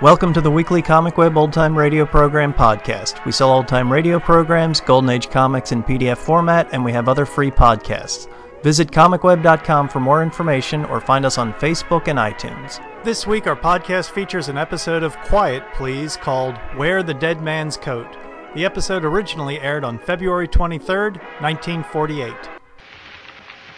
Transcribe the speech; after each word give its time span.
Welcome 0.00 0.32
to 0.34 0.40
the 0.40 0.48
weekly 0.48 0.80
Comic 0.80 1.18
Web 1.18 1.36
Old 1.36 1.52
Time 1.52 1.76
Radio 1.76 2.06
Program 2.06 2.54
podcast. 2.54 3.24
We 3.24 3.32
sell 3.32 3.50
old 3.50 3.66
time 3.66 3.92
radio 3.92 4.20
programs, 4.20 4.80
Golden 4.80 5.10
Age 5.10 5.28
comics 5.28 5.72
in 5.72 5.82
PDF 5.82 6.18
format, 6.18 6.68
and 6.70 6.84
we 6.84 6.92
have 6.92 7.08
other 7.08 7.26
free 7.26 7.50
podcasts. 7.50 8.32
Visit 8.62 8.92
comicweb.com 8.92 9.88
for 9.88 9.98
more 9.98 10.22
information 10.22 10.84
or 10.84 11.00
find 11.00 11.26
us 11.26 11.36
on 11.36 11.52
Facebook 11.54 12.06
and 12.06 12.16
iTunes. 12.16 12.80
This 13.02 13.26
week, 13.26 13.48
our 13.48 13.56
podcast 13.56 14.10
features 14.10 14.48
an 14.48 14.56
episode 14.56 15.02
of 15.02 15.18
Quiet 15.22 15.64
Please 15.74 16.16
called 16.16 16.54
Wear 16.76 17.02
the 17.02 17.14
Dead 17.14 17.42
Man's 17.42 17.76
Coat. 17.76 18.06
The 18.54 18.64
episode 18.64 19.04
originally 19.04 19.58
aired 19.58 19.82
on 19.82 19.98
February 19.98 20.46
23rd, 20.46 21.16
1948. 21.40 22.34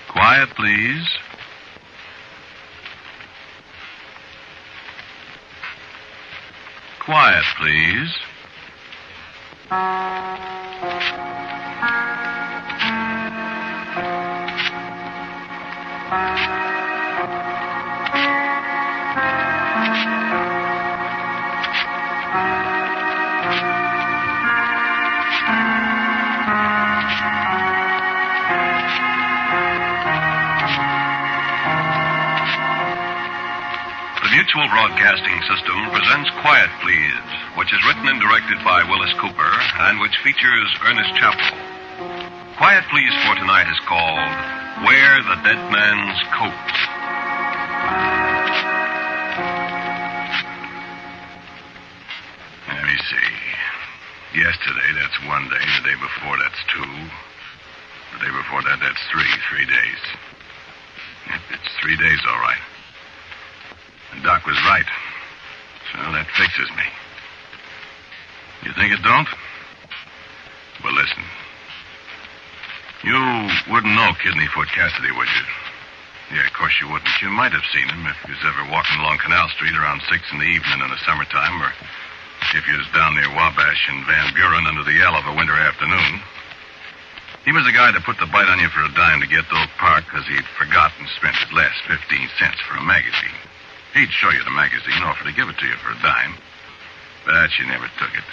Quiet, 0.09 0.51
please. 0.51 1.09
Quiet, 7.11 7.45
please. 7.59 8.15
The 16.11 16.60
Mutual 34.51 34.75
Broadcasting 34.75 35.39
System 35.47 35.79
presents 35.95 36.29
Quiet 36.43 36.71
Please, 36.83 37.23
which 37.55 37.71
is 37.71 37.79
written 37.87 38.09
and 38.11 38.19
directed 38.19 38.59
by 38.67 38.83
Wyllis 38.83 39.15
Cooper 39.23 39.53
and 39.87 40.01
which 40.01 40.19
features 40.27 40.67
Ernest 40.83 41.15
Chappell. 41.15 41.55
Quiet 42.59 42.83
Please 42.91 43.15
for 43.23 43.39
tonight 43.39 43.71
is 43.71 43.79
called 43.87 44.35
Wear 44.83 45.23
the 45.23 45.39
Dead 45.47 45.63
Man's 45.71 46.19
Coat. 46.35 46.67
Let 52.75 52.83
me 52.91 52.97
see. 53.07 53.31
Yesterday, 54.35 54.91
that's 54.99 55.19
one 55.31 55.47
day. 55.47 55.63
The 55.79 55.95
day 55.95 55.99
before, 56.03 56.35
that's 56.43 56.59
two. 56.75 56.91
The 58.19 58.27
day 58.27 58.33
before 58.35 58.67
that, 58.67 58.83
that's 58.83 59.03
three. 59.15 59.31
Three 59.47 59.67
days. 59.71 60.03
It's 61.55 61.71
three 61.81 61.97
days, 61.97 62.19
all 62.27 62.41
right. 62.43 62.59
The 64.15 64.23
doc 64.23 64.47
was 64.47 64.59
right. 64.67 64.89
So 65.93 65.99
that 66.13 66.27
fixes 66.37 66.71
me. 66.77 66.87
You 68.63 68.73
think 68.75 68.93
it 68.93 69.03
don't? 69.03 69.29
Well, 70.85 70.95
listen. 70.95 71.25
You 73.05 73.17
wouldn't 73.73 73.97
know 73.97 74.13
Kidneyfoot 74.21 74.69
Cassidy, 74.77 75.13
would 75.13 75.29
you? 75.29 76.37
Yeah, 76.37 76.47
of 76.47 76.53
course 76.53 76.77
you 76.81 76.87
wouldn't. 76.87 77.11
You 77.23 77.31
might 77.33 77.51
have 77.53 77.65
seen 77.73 77.89
him 77.89 78.07
if 78.07 78.17
you 78.29 78.37
was 78.37 78.45
ever 78.45 78.71
walking 78.71 79.01
along 79.01 79.19
Canal 79.25 79.49
Street 79.57 79.75
around 79.75 80.05
six 80.07 80.23
in 80.31 80.39
the 80.39 80.47
evening 80.47 80.85
in 80.85 80.91
the 80.93 81.01
summertime, 81.03 81.59
or 81.59 81.73
if 82.55 82.65
you 82.69 82.77
was 82.77 82.87
down 82.95 83.17
near 83.17 83.29
Wabash 83.35 83.83
and 83.89 84.07
Van 84.07 84.35
Buren 84.35 84.67
under 84.69 84.85
the 84.85 84.95
yell 84.95 85.17
of 85.17 85.27
a 85.27 85.35
winter 85.35 85.57
afternoon. 85.57 86.21
He 87.45 87.53
was 87.53 87.65
the 87.65 87.73
guy 87.73 87.91
that 87.91 88.05
put 88.05 88.21
the 88.21 88.29
bite 88.29 88.53
on 88.53 88.61
you 88.61 88.69
for 88.69 88.85
a 88.85 88.93
dime 88.93 89.25
to 89.25 89.27
get 89.27 89.49
to 89.49 89.57
Oak 89.57 89.73
Park 89.81 90.05
because 90.05 90.29
he'd 90.29 90.45
forgotten 90.61 91.09
to 91.09 91.17
spend 91.17 91.35
his 91.41 91.51
last 91.57 91.81
15 91.89 91.99
cents 92.37 92.61
for 92.69 92.77
a 92.77 92.85
magazine. 92.85 93.50
He'd 93.95 94.11
show 94.11 94.31
you 94.31 94.43
the 94.45 94.55
magazine, 94.55 95.03
offer 95.03 95.25
to 95.25 95.33
give 95.33 95.49
it 95.49 95.59
to 95.59 95.67
you 95.67 95.77
for 95.83 95.91
a 95.91 96.03
dime. 96.03 96.35
But 97.27 97.51
you 97.59 97.67
never 97.67 97.91
took 97.99 98.15
it. 98.15 98.25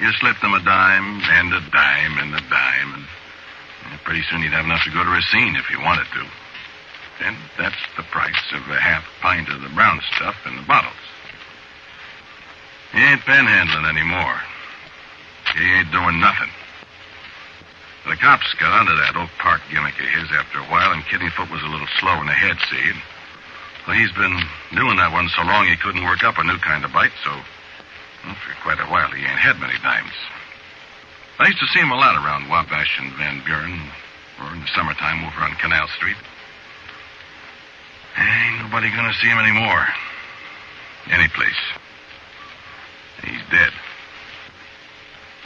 You 0.00 0.12
slipped 0.20 0.42
him 0.42 0.52
a 0.52 0.62
dime, 0.62 1.22
and 1.22 1.52
a 1.54 1.60
dime, 1.70 2.18
and 2.18 2.34
a 2.34 2.42
dime, 2.50 3.06
and 3.90 4.00
pretty 4.04 4.22
soon 4.28 4.42
you'd 4.42 4.52
have 4.52 4.66
enough 4.66 4.84
to 4.84 4.90
go 4.90 5.04
to 5.04 5.10
Racine 5.10 5.56
if 5.56 5.70
you 5.70 5.80
wanted 5.80 6.06
to. 6.12 6.24
And 7.24 7.36
that's 7.56 7.78
the 7.96 8.02
price 8.10 8.42
of 8.52 8.68
a 8.68 8.80
half 8.80 9.04
pint 9.20 9.48
of 9.48 9.62
the 9.62 9.68
brown 9.70 10.00
stuff 10.16 10.34
in 10.46 10.56
the 10.56 10.62
bottles. 10.62 10.98
He 12.92 12.98
ain't 12.98 13.22
panhandling 13.22 13.88
anymore. 13.88 14.40
He 15.56 15.64
ain't 15.64 15.92
doing 15.92 16.20
nothing. 16.20 16.50
The 18.06 18.16
cops 18.16 18.52
got 18.60 18.72
onto 18.72 18.94
that 18.96 19.16
Oak 19.16 19.30
Park 19.38 19.62
gimmick 19.70 19.98
of 19.98 20.06
his 20.06 20.28
after 20.36 20.58
a 20.58 20.68
while, 20.68 20.92
and 20.92 21.02
Kidneyfoot 21.04 21.50
was 21.50 21.62
a 21.62 21.72
little 21.72 21.88
slow 21.98 22.20
in 22.20 22.26
the 22.26 22.32
head, 22.32 22.58
see? 22.68 22.92
Well, 23.86 23.96
he's 23.96 24.12
been 24.12 24.40
doing 24.72 24.96
that 24.96 25.12
one 25.12 25.28
so 25.36 25.42
long 25.42 25.66
he 25.66 25.76
couldn't 25.76 26.04
work 26.04 26.24
up 26.24 26.38
a 26.38 26.44
new 26.44 26.56
kind 26.58 26.84
of 26.84 26.92
bite, 26.92 27.12
so 27.22 27.30
well, 27.30 28.36
for 28.40 28.56
quite 28.64 28.80
a 28.80 28.88
while 28.88 29.10
he 29.12 29.20
ain't 29.20 29.38
had 29.38 29.60
many 29.60 29.76
dimes. 29.84 30.16
I 31.38 31.48
used 31.48 31.60
to 31.60 31.66
see 31.68 31.80
him 31.80 31.90
a 31.90 32.00
lot 32.00 32.16
around 32.16 32.48
Wabash 32.48 32.98
and 33.00 33.12
Van 33.14 33.42
Buren, 33.44 33.76
or 34.40 34.54
in 34.54 34.60
the 34.60 34.70
summertime 34.74 35.24
over 35.24 35.40
on 35.44 35.52
Canal 35.60 35.88
Street. 36.00 36.16
Ain't 38.16 38.62
nobody 38.62 38.88
gonna 38.88 39.12
see 39.20 39.28
him 39.28 39.38
anymore. 39.38 39.86
Any 41.10 41.28
place. 41.28 41.62
He's 43.22 43.42
dead. 43.50 43.72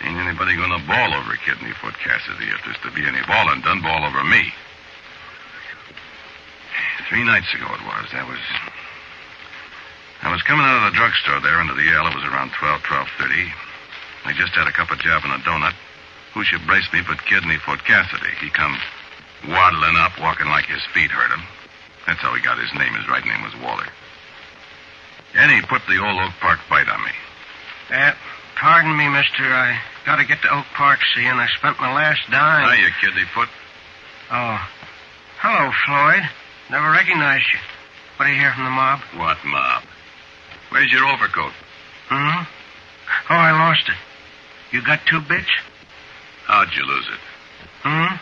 Ain't 0.04 0.16
anybody 0.16 0.54
gonna 0.54 0.78
ball 0.86 1.14
over 1.14 1.34
Kidney 1.42 1.74
Kidneyfoot 1.74 1.98
Cassidy 1.98 2.46
if 2.54 2.62
there's 2.64 2.78
to 2.86 2.92
be 2.92 3.02
any 3.02 3.22
ballin' 3.26 3.62
done, 3.62 3.82
ball 3.82 4.04
over 4.04 4.22
me. 4.22 4.52
Three 7.08 7.24
nights 7.24 7.52
ago 7.54 7.64
it 7.64 7.84
was. 7.88 8.06
That 8.12 8.28
was. 8.28 8.38
I 10.20 10.32
was 10.32 10.42
coming 10.42 10.66
out 10.66 10.84
of 10.84 10.92
the 10.92 10.96
drugstore 10.98 11.40
there 11.40 11.56
under 11.56 11.74
the 11.74 11.88
L. 11.94 12.06
It 12.06 12.14
was 12.14 12.24
around 12.24 12.52
12, 12.58 12.80
12.30. 12.82 13.48
I 14.26 14.32
just 14.34 14.52
had 14.52 14.66
a 14.66 14.72
cup 14.72 14.90
of 14.90 14.98
jam 14.98 15.22
and 15.24 15.40
a 15.40 15.44
donut. 15.46 15.72
Who 16.34 16.44
should 16.44 16.66
brace 16.66 16.86
me 16.92 17.00
but 17.06 17.18
Kidneyfoot 17.24 17.84
Cassidy? 17.86 18.34
He 18.40 18.50
come 18.50 18.76
waddling 19.48 19.96
up, 19.96 20.20
walking 20.20 20.48
like 20.48 20.66
his 20.66 20.82
feet 20.92 21.10
hurt 21.10 21.30
him. 21.30 21.44
That's 22.06 22.20
how 22.20 22.34
he 22.34 22.42
got 22.42 22.58
his 22.58 22.72
name. 22.74 22.92
His 22.94 23.08
right 23.08 23.24
name 23.24 23.42
was 23.42 23.54
Waller. 23.62 23.86
And 25.34 25.50
he 25.52 25.62
put 25.62 25.82
the 25.88 26.02
old 26.02 26.18
Oak 26.20 26.34
Park 26.40 26.58
bite 26.68 26.88
on 26.88 27.00
me. 27.04 27.14
Uh, 27.94 28.12
pardon 28.56 28.96
me, 28.96 29.08
mister. 29.08 29.44
I 29.44 29.78
gotta 30.04 30.24
get 30.24 30.42
to 30.42 30.50
Oak 30.52 30.66
Park, 30.74 31.00
see, 31.14 31.24
and 31.24 31.40
I 31.40 31.46
spent 31.56 31.78
my 31.80 31.94
last 31.94 32.20
dime. 32.30 32.68
Hiya, 32.68 32.90
Kidneyfoot. 33.00 33.48
Oh. 34.32 34.58
Hello, 35.38 35.70
Floyd. 35.86 36.28
Never 36.70 36.90
recognized 36.90 37.46
you. 37.52 37.60
What 38.16 38.26
do 38.26 38.32
you 38.32 38.38
hear 38.38 38.52
from 38.52 38.64
the 38.64 38.70
mob? 38.70 39.00
What 39.16 39.38
mob? 39.44 39.82
Where's 40.70 40.92
your 40.92 41.06
overcoat? 41.06 41.52
Hmm? 42.08 42.44
Oh, 43.30 43.34
I 43.34 43.52
lost 43.52 43.88
it. 43.88 43.96
You 44.70 44.84
got 44.84 45.00
two 45.06 45.20
bits? 45.20 45.48
How'd 46.46 46.68
you 46.76 46.84
lose 46.84 47.06
it? 47.08 47.20
Hmm? 47.82 48.14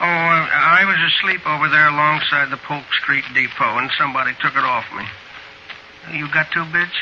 Oh, 0.00 0.04
I 0.04 0.84
was 0.86 1.12
asleep 1.12 1.46
over 1.46 1.68
there 1.68 1.88
alongside 1.88 2.50
the 2.50 2.56
Polk 2.56 2.84
Street 3.02 3.24
Depot, 3.34 3.78
and 3.78 3.90
somebody 3.98 4.32
took 4.40 4.54
it 4.54 4.64
off 4.64 4.84
me. 4.96 5.04
You 6.16 6.30
got 6.32 6.50
two 6.52 6.64
bits? 6.72 6.94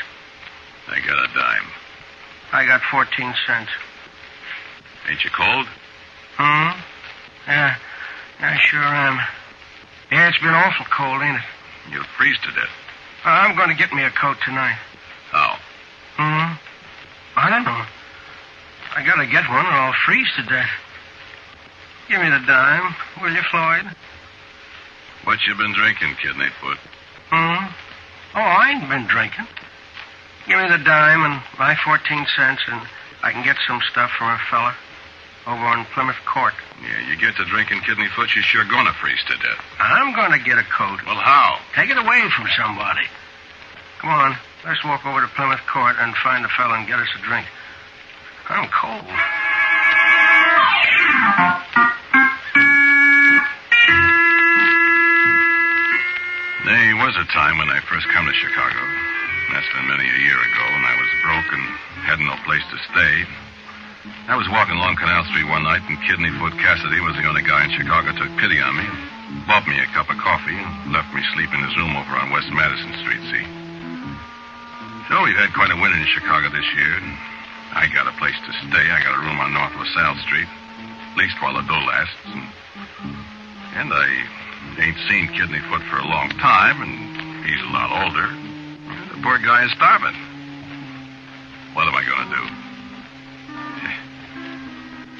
I 0.89 0.99
got 0.99 1.29
a 1.29 1.33
dime. 1.33 1.67
I 2.51 2.65
got 2.65 2.81
14 2.89 3.33
cents. 3.45 3.71
Ain't 5.07 5.23
you 5.23 5.29
cold? 5.29 5.67
Hmm? 6.37 6.79
Yeah, 7.47 7.75
I 8.39 8.57
sure 8.57 8.83
am. 8.83 9.19
Yeah, 10.11 10.29
it's 10.29 10.39
been 10.39 10.53
awful 10.53 10.85
cold, 10.95 11.21
ain't 11.21 11.35
it? 11.35 11.43
You'll 11.91 12.07
freeze 12.17 12.37
to 12.43 12.51
death. 12.51 12.71
I'm 13.25 13.55
going 13.57 13.69
to 13.69 13.75
get 13.75 13.91
me 13.91 14.03
a 14.03 14.11
coat 14.11 14.37
tonight. 14.45 14.77
How? 15.31 15.57
Hmm? 16.15 16.55
I 17.35 17.49
don't 17.49 17.65
know. 17.65 17.83
I 18.95 19.05
gotta 19.05 19.27
get 19.27 19.47
one 19.49 19.65
or 19.65 19.69
I'll 19.69 19.93
freeze 20.05 20.27
to 20.37 20.43
death. 20.43 20.69
Give 22.09 22.19
me 22.19 22.29
the 22.29 22.41
dime, 22.47 22.95
will 23.21 23.31
you, 23.31 23.43
Floyd? 23.51 23.85
What 25.25 25.39
you 25.45 25.53
been 25.53 25.73
drinking, 25.73 26.15
Kidneyfoot? 26.23 26.77
Hmm? 27.29 27.67
Oh, 28.33 28.41
I 28.41 28.71
ain't 28.71 28.89
been 28.89 29.05
drinking. 29.05 29.45
Give 30.47 30.57
me 30.57 30.67
the 30.69 30.81
dime 30.83 31.29
and 31.29 31.43
my 31.59 31.75
14 31.83 32.25
cents, 32.35 32.61
and 32.71 32.81
I 33.21 33.33
can 33.33 33.43
get 33.43 33.57
some 33.67 33.81
stuff 33.91 34.09
from 34.17 34.31
a 34.31 34.39
fella 34.49 34.73
over 35.47 35.63
on 35.63 35.85
Plymouth 35.95 36.19
Court. 36.27 36.53
Yeah, 36.83 37.09
you 37.09 37.15
get 37.15 37.35
to 37.37 37.45
drinking 37.45 37.79
Kidneyfoot, 37.87 38.35
you're 38.35 38.43
sure 38.43 38.65
gonna 38.65 38.91
freeze 38.99 39.23
to 39.27 39.35
death. 39.39 39.63
I'm 39.79 40.13
gonna 40.13 40.39
get 40.39 40.59
a 40.59 40.63
coat. 40.63 40.99
Well, 41.07 41.15
how? 41.15 41.57
Take 41.73 41.89
it 41.89 41.97
away 41.97 42.29
from 42.35 42.47
somebody. 42.59 43.07
Come 43.99 44.11
on, 44.11 44.37
let's 44.65 44.83
walk 44.83 45.05
over 45.05 45.21
to 45.21 45.27
Plymouth 45.39 45.63
Court 45.71 45.95
and 45.99 46.13
find 46.17 46.43
a 46.43 46.49
fella 46.49 46.75
and 46.75 46.85
get 46.85 46.99
us 46.99 47.07
a 47.15 47.21
drink. 47.23 47.47
I'm 48.49 48.67
cold. 48.69 49.07
There 56.67 56.95
was 56.99 57.15
a 57.15 57.25
time 57.31 57.57
when 57.57 57.69
I 57.69 57.79
first 57.87 58.07
come 58.09 58.25
to 58.27 58.33
Chicago. 58.33 58.83
That's 59.53 59.67
been 59.71 59.87
many 59.87 60.03
a 60.03 60.19
year 60.27 60.35
ago, 60.35 60.63
and 60.75 60.85
I 60.85 60.95
was 60.99 61.09
broke 61.23 61.53
and 61.55 61.63
had 62.03 62.19
no 62.19 62.35
place 62.43 62.63
to 62.67 62.77
stay. 62.91 63.46
I 64.27 64.35
was 64.35 64.47
walking 64.51 64.75
along 64.75 64.99
Canal 64.99 65.23
Street 65.31 65.47
one 65.47 65.63
night, 65.63 65.83
and 65.87 65.97
Kidneyfoot 66.03 66.55
Cassidy 66.59 66.99
was 66.99 67.15
the 67.15 67.27
only 67.27 67.43
guy 67.43 67.63
in 67.63 67.71
Chicago 67.71 68.11
took 68.11 68.31
pity 68.37 68.59
on 68.59 68.75
me 68.75 68.83
and 68.83 69.43
bought 69.47 69.67
me 69.67 69.79
a 69.79 69.87
cup 69.95 70.11
of 70.11 70.19
coffee 70.19 70.55
and 70.55 70.91
left 70.91 71.11
me 71.15 71.23
sleep 71.35 71.51
in 71.51 71.63
his 71.63 71.75
room 71.75 71.95
over 71.95 72.15
on 72.15 72.31
West 72.31 72.51
Madison 72.51 72.91
Street, 73.03 73.23
see? 73.31 73.45
So 75.07 75.23
we've 75.23 75.39
had 75.39 75.55
quite 75.55 75.71
a 75.71 75.79
winter 75.79 75.95
in 75.95 76.07
Chicago 76.11 76.51
this 76.51 76.67
year, 76.75 76.91
and 76.99 77.15
I 77.71 77.87
got 77.95 78.11
a 78.11 78.15
place 78.19 78.35
to 78.35 78.51
stay. 78.67 78.85
I 78.91 78.99
got 78.99 79.15
a 79.15 79.23
room 79.23 79.39
on 79.39 79.55
North 79.55 79.75
LaSalle 79.79 80.19
Street, 80.27 80.47
at 80.47 81.15
least 81.15 81.39
while 81.39 81.55
the 81.55 81.63
dough 81.63 81.87
lasts. 81.87 82.27
And, 82.27 82.43
and 83.79 83.87
I 83.95 84.07
ain't 84.83 84.99
seen 85.07 85.31
Kidneyfoot 85.31 85.87
for 85.87 86.03
a 86.03 86.07
long 86.11 86.35
time, 86.43 86.83
and 86.83 86.93
he's 87.47 87.63
a 87.63 87.71
lot 87.71 87.89
older. 88.03 88.27
The 89.15 89.19
poor 89.23 89.39
guy 89.39 89.63
is 89.63 89.71
starving. 89.79 90.19
What 91.71 91.87
am 91.87 91.95
I 91.95 92.03
going 92.03 92.27
to 92.27 92.35
do? 92.35 92.66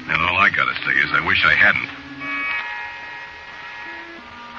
And 0.08 0.18
all 0.24 0.38
I 0.40 0.48
got 0.48 0.64
to 0.64 0.76
say 0.88 0.96
is 0.96 1.12
I 1.12 1.20
wish 1.20 1.44
I 1.44 1.52
hadn't. 1.52 1.88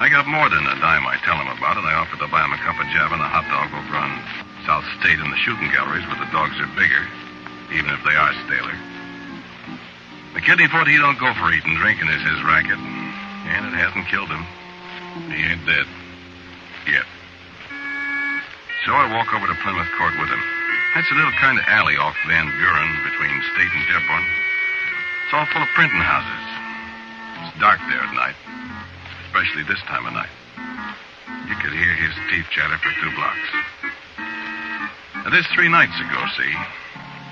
I 0.00 0.08
got 0.08 0.24
more 0.30 0.48
than 0.48 0.64
a 0.64 0.76
dime 0.80 1.04
I 1.04 1.20
tell 1.26 1.36
him 1.36 1.50
about, 1.52 1.76
and 1.76 1.84
I 1.84 1.92
offered 1.98 2.24
to 2.24 2.30
buy 2.32 2.40
him 2.40 2.56
a 2.56 2.60
cup 2.64 2.80
of 2.80 2.88
java 2.88 3.18
and 3.18 3.22
a 3.22 3.28
hot 3.28 3.44
dog 3.52 3.68
over 3.68 3.96
on 4.00 4.16
South 4.64 4.86
State 5.02 5.20
in 5.20 5.28
the 5.28 5.40
shooting 5.44 5.68
galleries 5.74 6.06
where 6.08 6.16
the 6.16 6.30
dogs 6.32 6.56
are 6.56 6.70
bigger, 6.72 7.04
even 7.76 7.92
if 7.92 8.00
they 8.06 8.16
are 8.16 8.32
staler. 8.48 8.72
The 10.32 10.40
Kidneyfoot, 10.40 10.88
he 10.88 10.96
don't 10.96 11.20
go 11.20 11.34
for 11.34 11.52
eating. 11.52 11.76
Drinking 11.76 12.08
is 12.08 12.22
his 12.22 12.40
racket, 12.46 12.78
and 12.78 13.68
it 13.68 13.76
hasn't 13.76 14.08
killed 14.08 14.30
him. 14.30 14.46
He 15.28 15.42
ain't 15.42 15.66
dead. 15.66 15.84
Yet. 16.88 17.04
So 18.86 18.96
I 18.96 19.10
walk 19.12 19.34
over 19.34 19.44
to 19.44 19.56
Plymouth 19.60 19.90
Court 19.98 20.14
with 20.16 20.30
him. 20.30 20.42
That's 20.94 21.10
a 21.12 21.18
little 21.18 21.34
kind 21.36 21.58
of 21.58 21.64
alley 21.68 22.00
off 22.00 22.16
Van 22.24 22.48
Buren 22.56 22.90
between 23.04 23.34
State 23.52 23.68
and 23.74 23.84
Dearborn. 23.90 24.24
It's 25.30 25.38
all 25.38 25.46
full 25.54 25.62
of 25.62 25.70
printing 25.78 26.02
houses. 26.02 26.42
It's 27.46 27.54
dark 27.62 27.78
there 27.86 28.02
at 28.02 28.10
night, 28.18 28.34
especially 29.30 29.62
this 29.62 29.78
time 29.86 30.02
of 30.02 30.10
night. 30.10 30.34
You 31.46 31.54
could 31.54 31.70
hear 31.70 31.94
his 31.94 32.10
teeth 32.26 32.50
chatter 32.50 32.74
for 32.82 32.90
two 32.98 33.14
blocks. 33.14 33.48
Now, 35.22 35.30
this 35.30 35.46
three 35.54 35.70
nights 35.70 35.94
ago, 36.02 36.18
see? 36.34 36.50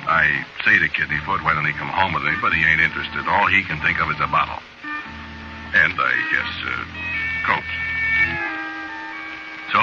I 0.06 0.30
say 0.62 0.78
to 0.78 0.86
Kidneyfoot, 0.94 1.42
why 1.42 1.58
don't 1.58 1.66
he 1.66 1.74
come 1.74 1.90
home 1.90 2.14
with 2.14 2.22
me? 2.22 2.38
But 2.38 2.54
he 2.54 2.62
ain't 2.62 2.78
interested. 2.78 3.26
All 3.26 3.50
he 3.50 3.66
can 3.66 3.82
think 3.82 3.98
of 3.98 4.06
is 4.14 4.22
a 4.22 4.30
bottle. 4.30 4.62
And 5.74 5.98
I 5.98 6.14
guess, 6.30 6.52
uh, 6.70 6.82
Coke. 7.50 7.72
So, 9.74 9.82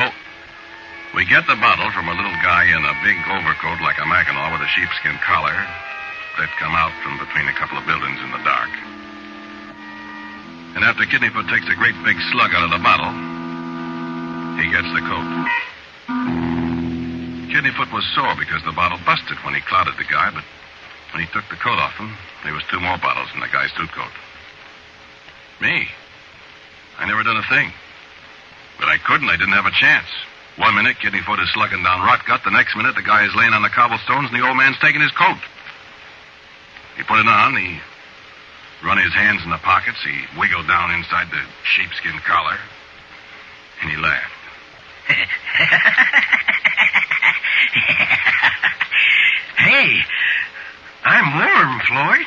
we 1.20 1.28
get 1.28 1.44
the 1.52 1.60
bottle 1.60 1.92
from 1.92 2.08
a 2.08 2.16
little 2.16 2.40
guy 2.40 2.64
in 2.64 2.80
a 2.80 2.96
big 3.04 3.20
overcoat 3.28 3.84
like 3.84 4.00
a 4.00 4.08
Mackinaw 4.08 4.56
with 4.56 4.64
a 4.64 4.72
sheepskin 4.72 5.20
collar 5.20 5.68
that 6.38 6.52
come 6.60 6.76
out 6.76 6.92
from 7.04 7.18
between 7.18 7.48
a 7.48 7.56
couple 7.56 7.78
of 7.78 7.86
buildings 7.88 8.20
in 8.20 8.32
the 8.32 8.44
dark. 8.44 8.72
And 10.76 10.84
after 10.84 11.08
Kidneyfoot 11.08 11.48
takes 11.48 11.68
a 11.72 11.76
great 11.80 11.96
big 12.04 12.20
slug 12.36 12.52
out 12.52 12.68
of 12.68 12.72
the 12.76 12.84
bottle, 12.84 13.12
he 14.60 14.68
gets 14.68 14.88
the 14.92 15.04
coat. 15.08 15.30
Kidneyfoot 17.52 17.92
was 17.96 18.04
sore 18.12 18.36
because 18.36 18.60
the 18.68 18.76
bottle 18.76 19.00
busted 19.08 19.40
when 19.48 19.56
he 19.56 19.62
clotted 19.64 19.96
the 19.96 20.04
guy, 20.04 20.32
but 20.36 20.44
when 21.16 21.24
he 21.24 21.32
took 21.32 21.48
the 21.48 21.56
coat 21.56 21.80
off 21.80 21.96
him, 21.96 22.12
there 22.44 22.52
was 22.52 22.64
two 22.68 22.80
more 22.84 23.00
bottles 23.00 23.32
in 23.34 23.40
the 23.40 23.48
guy's 23.48 23.72
suit 23.80 23.92
coat. 23.96 24.12
Me? 25.62 25.88
I 27.00 27.08
never 27.08 27.24
done 27.24 27.40
a 27.40 27.48
thing. 27.48 27.72
But 28.78 28.92
I 28.92 28.98
couldn't. 29.00 29.30
I 29.32 29.40
didn't 29.40 29.56
have 29.56 29.66
a 29.66 29.72
chance. 29.80 30.08
One 30.58 30.76
minute, 30.76 30.98
Kidneyfoot 31.00 31.40
is 31.40 31.52
slugging 31.54 31.84
down 31.84 32.04
rot 32.04 32.26
gut. 32.28 32.42
The 32.44 32.52
next 32.52 32.76
minute, 32.76 32.96
the 32.96 33.08
guy 33.08 33.24
is 33.24 33.36
laying 33.36 33.54
on 33.54 33.64
the 33.64 33.72
cobblestones, 33.72 34.32
and 34.32 34.36
the 34.36 34.46
old 34.46 34.58
man's 34.58 34.80
taking 34.80 35.00
his 35.00 35.12
coat. 35.12 35.40
He 36.98 37.04
put 37.04 37.20
it 37.20 37.28
on. 37.28 37.56
He 37.56 37.80
run 38.84 38.98
his 38.98 39.14
hands 39.14 39.44
in 39.44 39.50
the 39.50 39.58
pockets. 39.58 39.98
He 40.04 40.26
wiggled 40.40 40.68
down 40.68 40.92
inside 40.92 41.28
the 41.32 41.42
sheepskin 41.76 42.20
collar, 42.26 42.58
and 43.82 43.92
he 43.92 43.98
laughed. 43.98 44.32
hey, 49.58 50.02
I'm 51.04 51.38
warm, 51.38 51.80
Floyd. 51.88 52.26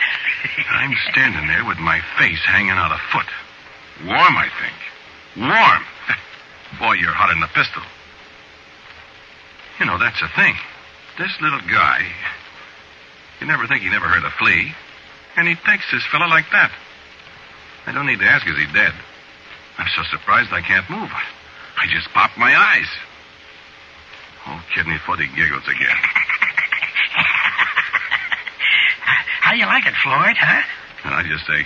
I'm 0.70 0.94
standing 1.10 1.48
there 1.48 1.64
with 1.64 1.78
my 1.78 2.00
face 2.18 2.44
hanging 2.46 2.70
out 2.70 2.92
a 2.92 2.98
foot. 3.12 3.26
Warm, 4.06 4.36
I 4.36 4.48
think. 4.60 4.76
Warm. 5.36 5.82
Boy, 6.78 6.94
you're 6.94 7.12
hotter 7.12 7.34
than 7.34 7.42
a 7.42 7.48
pistol. 7.48 7.82
You 9.80 9.86
know, 9.86 9.98
that's 9.98 10.20
the 10.20 10.28
thing. 10.36 10.54
This 11.18 11.34
little 11.40 11.60
guy, 11.60 12.06
you 13.40 13.46
never 13.46 13.66
think 13.66 13.82
he 13.82 13.90
never 13.90 14.06
heard 14.06 14.24
a 14.24 14.30
flea, 14.38 14.72
and 15.36 15.46
he 15.46 15.54
takes 15.54 15.84
this 15.92 16.04
fella 16.10 16.26
like 16.26 16.46
that. 16.52 16.72
I 17.86 17.92
don't 17.92 18.06
need 18.06 18.18
to 18.18 18.26
ask, 18.26 18.46
is 18.46 18.56
he 18.56 18.66
dead? 18.72 18.92
I'm 19.78 19.88
so 19.96 20.02
surprised 20.10 20.52
I 20.52 20.60
can't 20.60 20.88
move. 20.90 21.10
I 21.78 21.86
just 21.86 22.10
popped 22.10 22.36
my 22.36 22.54
eyes. 22.54 22.90
Oh, 24.46 24.60
Kidneyfoot, 24.74 25.20
he 25.20 25.28
giggles 25.36 25.62
again. 25.68 25.96
How 29.40 29.52
do 29.52 29.58
you 29.58 29.66
like 29.66 29.86
it, 29.86 29.94
Floyd, 30.02 30.36
huh? 30.36 30.62
And 31.04 31.14
I 31.14 31.22
just 31.22 31.46
say, 31.46 31.64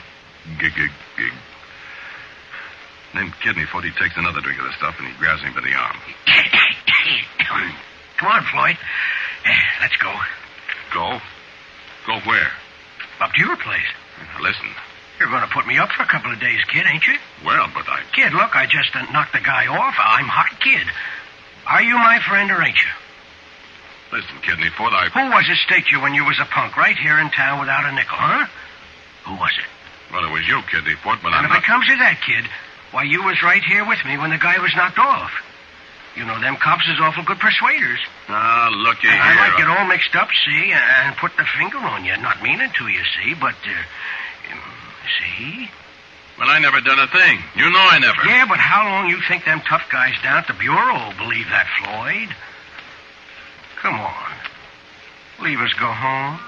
gig, 0.61 0.75
gig, 0.77 0.91
gig. 1.17 1.33
Then 3.15 3.33
Kidneyfoot, 3.43 3.85
he 3.85 3.91
takes 3.99 4.17
another 4.17 4.41
drink 4.41 4.59
of 4.61 4.67
the 4.67 4.73
stuff 4.77 4.95
and 4.99 5.09
he 5.09 5.15
grabs 5.19 5.43
me 5.43 5.51
by 5.55 5.61
the 5.63 5.75
arm. 5.75 5.97
Come 8.19 8.31
on, 8.31 8.45
Floyd. 8.53 8.77
Eh, 9.45 9.59
let's 9.81 9.97
go. 9.97 10.15
Go? 10.95 11.21
Go 12.07 12.19
where? 12.21 12.51
Up 13.21 13.33
to 13.33 13.41
your 13.41 13.57
place. 13.57 13.87
Now, 14.19 14.43
listen. 14.43 14.69
You're 15.19 15.31
going 15.31 15.47
to 15.47 15.55
put 15.55 15.67
me 15.67 15.79
up 15.79 15.91
for 15.93 16.03
a 16.03 16.07
couple 16.07 16.33
of 16.33 16.41
days, 16.41 16.59
kid, 16.67 16.85
ain't 16.87 17.07
you? 17.07 17.15
Well, 17.45 17.69
but 17.75 17.87
I. 17.89 18.03
Kid, 18.13 18.33
look, 18.33 18.57
I 18.57 18.67
just 18.67 18.91
uh, 18.97 19.07
knocked 19.13 19.33
the 19.33 19.41
guy 19.41 19.67
off. 19.69 19.95
I'm 19.99 20.27
hot, 20.27 20.59
kid. 20.59 20.87
Are 21.67 21.83
you 21.83 21.95
my 21.95 22.19
friend 22.27 22.51
or 22.51 22.61
ain't 22.61 22.77
you? 22.77 22.91
Listen, 24.19 24.37
Kidneyfoot, 24.43 24.93
I. 24.93 25.09
Who 25.15 25.31
was 25.31 25.47
it 25.49 25.59
staked 25.65 25.93
you 25.93 26.01
when 26.01 26.15
you 26.15 26.25
was 26.25 26.41
a 26.41 26.45
punk 26.45 26.77
right 26.77 26.97
here 26.97 27.19
in 27.21 27.31
town 27.31 27.61
without 27.61 27.85
a 27.85 27.93
nickel, 27.93 28.19
huh? 28.19 28.47
Who 29.25 29.35
was 29.37 29.53
it? 29.57 30.13
Well, 30.13 30.25
it 30.25 30.33
was 30.33 30.47
you, 30.47 30.59
Kidneyfoot, 30.69 31.23
but 31.23 31.33
and 31.33 31.37
I'm 31.37 31.45
if 31.45 31.51
not. 31.51 31.63
it 31.63 31.65
comes 31.65 31.87
to 31.87 31.97
that, 31.97 32.21
kid, 32.27 32.45
why, 32.91 33.05
you 33.05 33.23
was 33.23 33.43
right 33.43 33.63
here 33.63 33.87
with 33.87 34.05
me 34.05 34.19
when 34.19 34.31
the 34.31 34.39
guy 34.39 34.59
was 34.59 34.75
knocked 34.77 34.99
off. 34.99 35.31
You 36.17 36.25
know, 36.27 36.39
them 36.41 36.57
cops 36.57 36.87
is 36.89 37.01
awful 37.01 37.25
good 37.25 37.39
persuaders. 37.39 37.99
Ah, 38.29 38.69
looky 38.71 39.09
And 39.09 39.17
here. 39.17 39.23
I 39.23 39.49
might 39.49 39.57
get 39.57 39.67
all 39.67 39.87
mixed 39.87 40.15
up, 40.15 40.29
see, 40.45 40.73
and 40.73 41.17
put 41.17 41.33
the 41.37 41.45
finger 41.59 41.79
on 41.79 42.05
you. 42.05 42.17
Not 42.19 42.43
meaning 42.43 42.71
to, 42.79 42.89
you 42.89 43.01
see, 43.17 43.35
but, 43.35 43.55
uh, 43.65 44.53
um, 44.53 44.61
see? 45.19 45.71
Well, 46.39 46.49
I 46.49 46.59
never 46.59 46.81
done 46.81 46.99
a 46.99 47.07
thing. 47.07 47.39
You 47.57 47.71
know 47.71 47.79
I 47.81 47.99
never. 47.99 48.25
Yeah, 48.27 48.47
but 48.49 48.59
how 48.59 48.85
long 48.89 49.09
you 49.09 49.21
think 49.29 49.45
them 49.45 49.63
tough 49.69 49.89
guys 49.91 50.15
down 50.23 50.39
at 50.39 50.47
the 50.47 50.55
Bureau 50.55 51.13
believe 51.17 51.49
that, 51.49 51.67
Floyd? 51.81 52.35
Come 53.81 54.01
on. 54.01 54.33
Leave 55.41 55.61
us 55.61 55.73
go 55.75 55.87
home. 55.87 56.39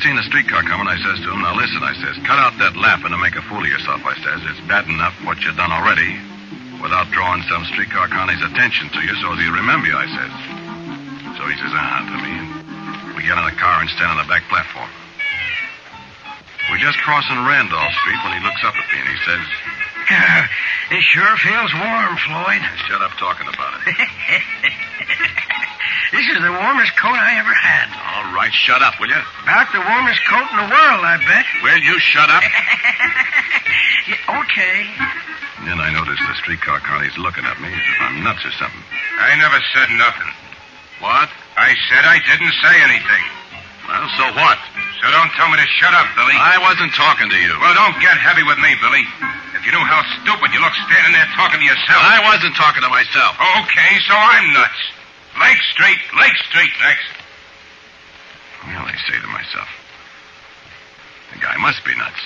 I 0.00 0.02
seen 0.02 0.16
the 0.16 0.24
streetcar 0.32 0.64
coming, 0.64 0.88
I 0.88 0.96
says 0.96 1.20
to 1.20 1.28
him, 1.28 1.44
Now 1.44 1.52
listen, 1.52 1.84
I 1.84 1.92
says, 1.92 2.16
cut 2.24 2.40
out 2.40 2.56
that 2.56 2.72
laughing 2.72 3.12
and 3.12 3.20
make 3.20 3.36
a 3.36 3.44
fool 3.44 3.60
of 3.60 3.68
yourself, 3.68 4.00
I 4.00 4.16
says. 4.24 4.40
It's 4.48 4.64
bad 4.64 4.88
enough 4.88 5.12
what 5.28 5.36
you 5.44 5.52
done 5.52 5.68
already 5.68 6.16
without 6.80 7.12
drawing 7.12 7.44
some 7.52 7.68
streetcar 7.68 8.08
connie's 8.08 8.40
attention 8.40 8.88
to 8.96 9.00
you 9.04 9.12
so 9.20 9.36
that 9.36 9.44
you 9.44 9.52
remember 9.52 9.92
you, 9.92 10.00
I 10.00 10.08
says. 10.08 10.32
So 11.36 11.44
he 11.44 11.52
says, 11.52 11.68
ah, 11.76 12.00
to 12.00 12.16
me. 12.16 12.32
We 13.12 13.28
get 13.28 13.36
in 13.36 13.44
the 13.44 13.52
car 13.60 13.84
and 13.84 13.92
stand 13.92 14.16
on 14.16 14.24
the 14.24 14.28
back 14.32 14.40
platform. 14.48 14.88
We're 16.72 16.80
just 16.80 16.96
crossing 17.04 17.36
Randolph 17.44 17.92
Street 18.00 18.24
when 18.24 18.40
he 18.40 18.40
looks 18.40 18.64
up 18.64 18.72
at 18.72 18.86
me 18.88 19.04
and 19.04 19.10
he 19.12 19.20
says, 19.28 19.44
it 20.96 21.04
sure 21.12 21.28
feels 21.44 21.76
warm, 21.76 22.16
Floyd. 22.24 22.64
Shut 22.88 23.04
up 23.04 23.12
talking 23.20 23.52
about 23.52 23.84
it. 23.84 23.84
this 26.16 26.24
is 26.24 26.40
the 26.40 26.56
warmest 26.56 26.96
coat 26.96 27.20
I 27.20 27.36
ever 27.36 27.52
had. 27.52 27.99
All 28.20 28.36
right, 28.36 28.52
shut 28.52 28.84
up, 28.84 29.00
will 29.00 29.08
you? 29.08 29.16
About 29.48 29.72
the 29.72 29.80
warmest 29.80 30.20
coat 30.28 30.44
in 30.52 30.56
the 30.60 30.68
world, 30.68 31.00
I 31.08 31.16
bet. 31.24 31.46
Will 31.64 31.80
you 31.80 31.96
shut 31.96 32.28
up? 32.28 32.44
Yeah, 34.04 34.40
okay. 34.44 34.84
And 35.56 35.64
then 35.64 35.80
I 35.80 35.88
noticed 35.88 36.20
the 36.20 36.36
streetcar 36.36 36.84
Connie's 36.84 37.16
looking 37.16 37.48
at 37.48 37.56
me 37.64 37.72
as 37.72 37.80
if 37.80 37.96
I'm 38.04 38.20
nuts 38.20 38.44
or 38.44 38.52
something. 38.60 38.84
I 39.24 39.40
never 39.40 39.56
said 39.72 39.88
nothing. 39.96 40.28
What? 41.00 41.32
I 41.56 41.72
said 41.88 42.04
I 42.04 42.20
didn't 42.28 42.52
say 42.60 42.74
anything. 42.84 43.24
Well, 43.88 44.04
so 44.20 44.24
what? 44.36 44.60
So 45.00 45.08
don't 45.08 45.32
tell 45.40 45.48
me 45.48 45.56
to 45.56 45.68
shut 45.80 45.96
up, 45.96 46.04
Billy. 46.12 46.36
I 46.36 46.60
wasn't 46.60 46.92
talking 46.92 47.32
to 47.32 47.38
you. 47.40 47.56
Well, 47.56 47.72
don't 47.72 47.96
get 48.04 48.20
heavy 48.20 48.44
with 48.44 48.60
me, 48.60 48.76
Billy. 48.84 49.04
If 49.56 49.64
you 49.64 49.72
knew 49.72 49.80
how 49.80 50.04
stupid 50.20 50.52
you 50.52 50.60
look 50.60 50.76
standing 50.76 51.16
there 51.16 51.28
talking 51.32 51.56
to 51.56 51.64
yourself. 51.64 52.04
I 52.04 52.20
wasn't 52.20 52.52
talking 52.52 52.84
to 52.84 52.92
myself. 52.92 53.32
Okay, 53.64 53.92
so 54.04 54.12
I'm 54.12 54.52
nuts. 54.52 54.80
Lake 55.40 55.60
Street, 55.72 56.00
Lake 56.20 56.36
Street 56.52 56.72
next. 56.84 57.19
Say 59.10 59.18
to 59.20 59.26
myself. 59.26 59.68
The 61.32 61.40
guy 61.40 61.56
must 61.56 61.84
be 61.84 61.96
nuts. 61.96 62.22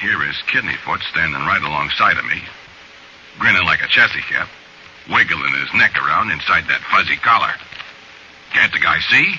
Here 0.00 0.22
is 0.22 0.36
Kidneyfoot 0.46 1.02
standing 1.10 1.40
right 1.42 1.62
alongside 1.62 2.16
of 2.16 2.24
me, 2.26 2.42
grinning 3.38 3.64
like 3.64 3.82
a 3.82 3.88
Cheshire 3.88 4.20
cat, 4.20 4.48
wiggling 5.10 5.54
his 5.54 5.72
neck 5.74 5.96
around 5.96 6.30
inside 6.30 6.68
that 6.68 6.82
fuzzy 6.92 7.16
collar. 7.16 7.52
Can't 8.52 8.72
the 8.72 8.78
guy 8.78 9.00
see? 9.10 9.34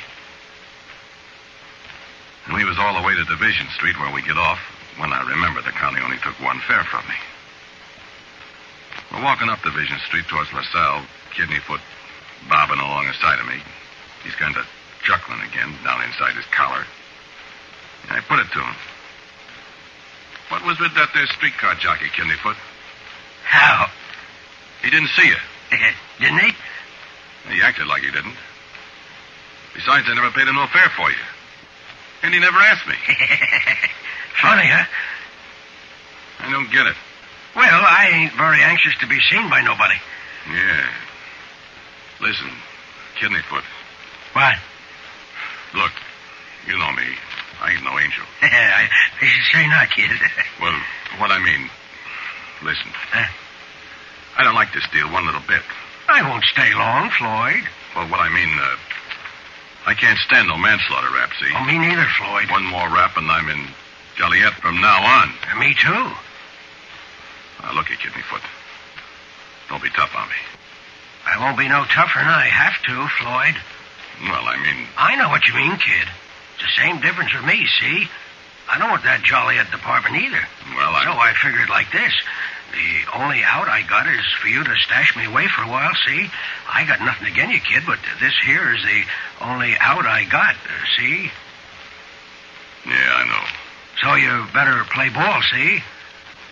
And 2.47 2.55
we 2.55 2.65
was 2.65 2.77
all 2.79 2.99
the 2.99 3.07
way 3.07 3.15
to 3.15 3.23
Division 3.23 3.67
Street 3.75 3.97
where 3.99 4.13
we 4.13 4.21
get 4.21 4.37
off 4.37 4.59
when 4.97 5.13
I 5.13 5.21
remember 5.29 5.61
the 5.61 5.71
county 5.71 6.01
only 6.01 6.17
took 6.17 6.35
one 6.41 6.59
fare 6.67 6.83
from 6.83 7.07
me. 7.07 7.15
We're 9.13 9.23
walking 9.23 9.47
up 9.47 9.61
Division 9.61 9.99
Street 10.07 10.25
towards 10.27 10.51
LaSalle, 10.51 11.05
Kidneyfoot 11.31 11.79
bobbing 12.49 12.79
along 12.79 13.07
the 13.07 13.13
side 13.13 13.39
of 13.39 13.47
me. 13.47 13.61
He's 14.23 14.35
kind 14.35 14.57
of 14.57 14.67
chuckling 15.09 15.41
again 15.41 15.73
down 15.83 16.05
inside 16.05 16.35
his 16.35 16.45
collar. 16.53 16.85
And 18.07 18.11
I 18.17 18.21
put 18.21 18.37
it 18.37 18.45
to 18.53 18.61
him. 18.61 18.75
What 20.49 20.65
was 20.65 20.79
with 20.79 20.93
that 20.93 21.09
there 21.15 21.25
streetcar 21.33 21.75
jockey, 21.75 22.05
Kidneyfoot? 22.13 22.55
How? 23.43 23.89
He 24.83 24.89
didn't 24.91 25.09
see 25.17 25.27
you. 25.27 25.41
Didn't 26.19 26.39
he? 26.39 26.51
He 27.53 27.61
acted 27.61 27.87
like 27.87 28.03
he 28.03 28.11
didn't. 28.11 28.35
Besides, 29.73 30.05
I 30.09 30.13
never 30.13 30.29
paid 30.31 30.47
him 30.47 30.55
no 30.55 30.67
fare 30.67 30.89
for 30.95 31.09
you. 31.09 31.25
And 32.21 32.33
he 32.33 32.39
never 32.39 32.57
asked 32.57 32.87
me. 32.87 32.93
Funny, 34.41 34.67
huh? 34.67 34.85
I 36.39 36.51
don't 36.51 36.71
get 36.71 36.85
it. 36.85 36.95
Well, 37.55 37.81
I 37.85 38.09
ain't 38.13 38.33
very 38.33 38.61
anxious 38.61 38.93
to 38.99 39.07
be 39.07 39.19
seen 39.29 39.49
by 39.49 39.61
nobody. 39.61 39.95
Yeah. 40.51 40.85
Listen, 42.21 42.49
Kidneyfoot. 43.19 43.63
What? 44.33 44.55
Look, 45.73 45.91
you 46.67 46.77
know 46.77 46.91
me. 46.91 47.07
I 47.61 47.71
ain't 47.71 47.83
no 47.83 47.97
angel. 47.99 48.23
I, 48.41 48.87
I 49.21 49.25
should 49.25 49.51
say 49.51 49.67
not, 49.67 49.89
kid. 49.91 50.11
Well, 50.61 50.75
what 51.19 51.31
I 51.31 51.39
mean, 51.39 51.69
listen. 52.63 52.91
Huh? 52.91 53.31
I 54.37 54.43
don't 54.43 54.55
like 54.55 54.73
this 54.73 54.83
deal 54.91 55.07
one 55.11 55.25
little 55.25 55.43
bit. 55.47 55.61
I 56.09 56.27
won't 56.27 56.43
stay 56.43 56.73
long, 56.75 57.09
Floyd. 57.11 57.63
Well, 57.95 58.07
what 58.11 58.19
I 58.19 58.27
mean, 58.27 58.51
uh, 58.59 58.75
I 59.85 59.93
can't 59.93 60.19
stand 60.19 60.49
no 60.49 60.57
manslaughter 60.57 61.07
rap, 61.15 61.31
see? 61.39 61.47
Oh, 61.55 61.63
me 61.63 61.77
neither, 61.79 62.05
Floyd. 62.17 62.51
One 62.51 62.65
more 62.65 62.89
rap 62.89 63.15
and 63.15 63.31
I'm 63.31 63.47
in 63.47 63.67
Joliet 64.17 64.53
from 64.59 64.81
now 64.81 64.99
on. 64.99 65.31
Uh, 65.47 65.59
me 65.59 65.73
too. 65.73 66.11
Now, 67.63 67.73
look 67.73 67.89
at 67.89 67.99
Kidneyfoot. 67.99 68.43
Don't 69.69 69.83
be 69.83 69.89
tough 69.91 70.15
on 70.15 70.27
me. 70.27 70.35
I 71.25 71.39
won't 71.39 71.57
be 71.57 71.67
no 71.67 71.85
tougher 71.85 72.19
than 72.19 72.27
I 72.27 72.47
have 72.47 72.81
to, 72.83 73.07
Floyd. 73.19 73.55
Well, 74.21 74.45
I 74.45 74.57
mean, 74.57 74.87
I 74.97 75.15
know 75.15 75.29
what 75.29 75.47
you 75.47 75.53
mean, 75.55 75.77
kid. 75.77 76.07
It's 76.55 76.63
the 76.63 76.81
same 76.81 76.99
difference 76.99 77.33
with 77.33 77.45
me, 77.45 77.65
see? 77.79 78.07
I 78.67 78.77
don't 78.77 78.89
want 78.89 79.03
that 79.03 79.23
Joliet 79.23 79.71
department 79.71 80.15
either. 80.15 80.43
well, 80.75 80.93
I... 80.93 81.03
So 81.03 81.11
I 81.11 81.33
figured 81.41 81.69
like 81.69 81.91
this. 81.91 82.13
The 82.71 83.17
only 83.17 83.41
out 83.43 83.67
I 83.67 83.81
got 83.81 84.07
is 84.07 84.25
for 84.41 84.47
you 84.47 84.63
to 84.63 84.75
stash 84.85 85.15
me 85.15 85.25
away 85.25 85.47
for 85.47 85.63
a 85.63 85.67
while, 85.67 85.91
see? 86.05 86.29
I 86.71 86.85
got 86.85 87.01
nothing 87.01 87.27
against 87.27 87.55
you, 87.55 87.61
kid, 87.61 87.83
but 87.87 87.97
this 88.19 88.37
here 88.45 88.75
is 88.75 88.83
the 88.83 89.03
only 89.41 89.75
out 89.79 90.05
I 90.05 90.25
got, 90.25 90.53
uh, 90.53 90.85
see? 90.97 91.31
Yeah, 92.85 93.13
I 93.15 93.25
know. 93.25 93.45
So 94.03 94.15
you 94.15 94.45
better 94.53 94.83
play 94.93 95.09
ball, 95.09 95.41
see? 95.51 95.81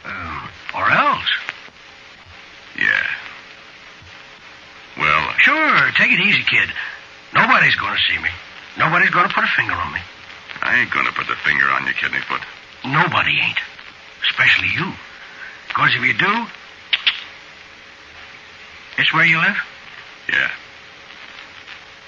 Um, 0.05 0.49
or 0.73 0.89
else. 0.89 1.29
Yeah. 2.79 3.07
Well, 4.97 5.33
Sure, 5.37 5.91
take 5.91 6.11
it 6.11 6.19
easy, 6.19 6.43
kid. 6.43 6.69
Nobody's 7.37 7.75
going 7.75 7.93
to 7.93 8.03
see 8.09 8.17
me. 8.19 8.29
Nobody's 8.77 9.09
going 9.11 9.27
to 9.27 9.33
put 9.33 9.43
a 9.43 9.51
finger 9.55 9.73
on 9.73 9.93
me. 9.93 10.01
I 10.61 10.79
ain't 10.79 10.91
gonna 10.91 11.11
put 11.11 11.27
the 11.27 11.35
finger 11.35 11.69
on 11.69 11.85
you, 11.85 11.93
Kidneyfoot. 11.93 12.43
Nobody 12.83 13.39
ain't. 13.39 13.59
Especially 14.23 14.69
you. 14.73 14.91
Because 15.67 15.95
if 15.95 16.01
you 16.03 16.13
do. 16.13 16.45
This 18.97 19.13
where 19.13 19.25
you 19.25 19.37
live? 19.37 19.57
Yeah. 20.27 20.51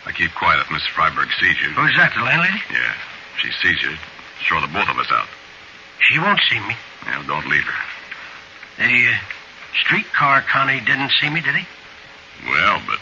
I 0.05 0.11
keep 0.11 0.33
quiet 0.33 0.59
if 0.61 0.71
Miss 0.71 0.81
Freiberg 0.95 1.29
sees 1.39 1.61
you. 1.61 1.69
Who's 1.69 1.95
that, 1.95 2.13
the 2.15 2.23
landlady? 2.23 2.61
Yeah. 2.71 2.93
If 3.35 3.41
she 3.41 3.51
sees 3.61 3.81
you, 3.83 3.95
throw 4.47 4.59
the 4.61 4.67
both 4.67 4.89
of 4.89 4.97
us 4.97 5.11
out. 5.11 5.27
She 5.99 6.17
won't 6.19 6.41
see 6.49 6.59
me. 6.59 6.75
Yeah, 7.05 7.23
don't 7.27 7.47
leave 7.47 7.63
her. 7.63 7.79
The 8.77 9.07
uh, 9.07 9.17
streetcar 9.85 10.41
Connie 10.41 10.81
didn't 10.81 11.11
see 11.21 11.29
me, 11.29 11.41
did 11.41 11.55
he? 11.55 11.67
Well, 12.47 12.81
but. 12.87 12.99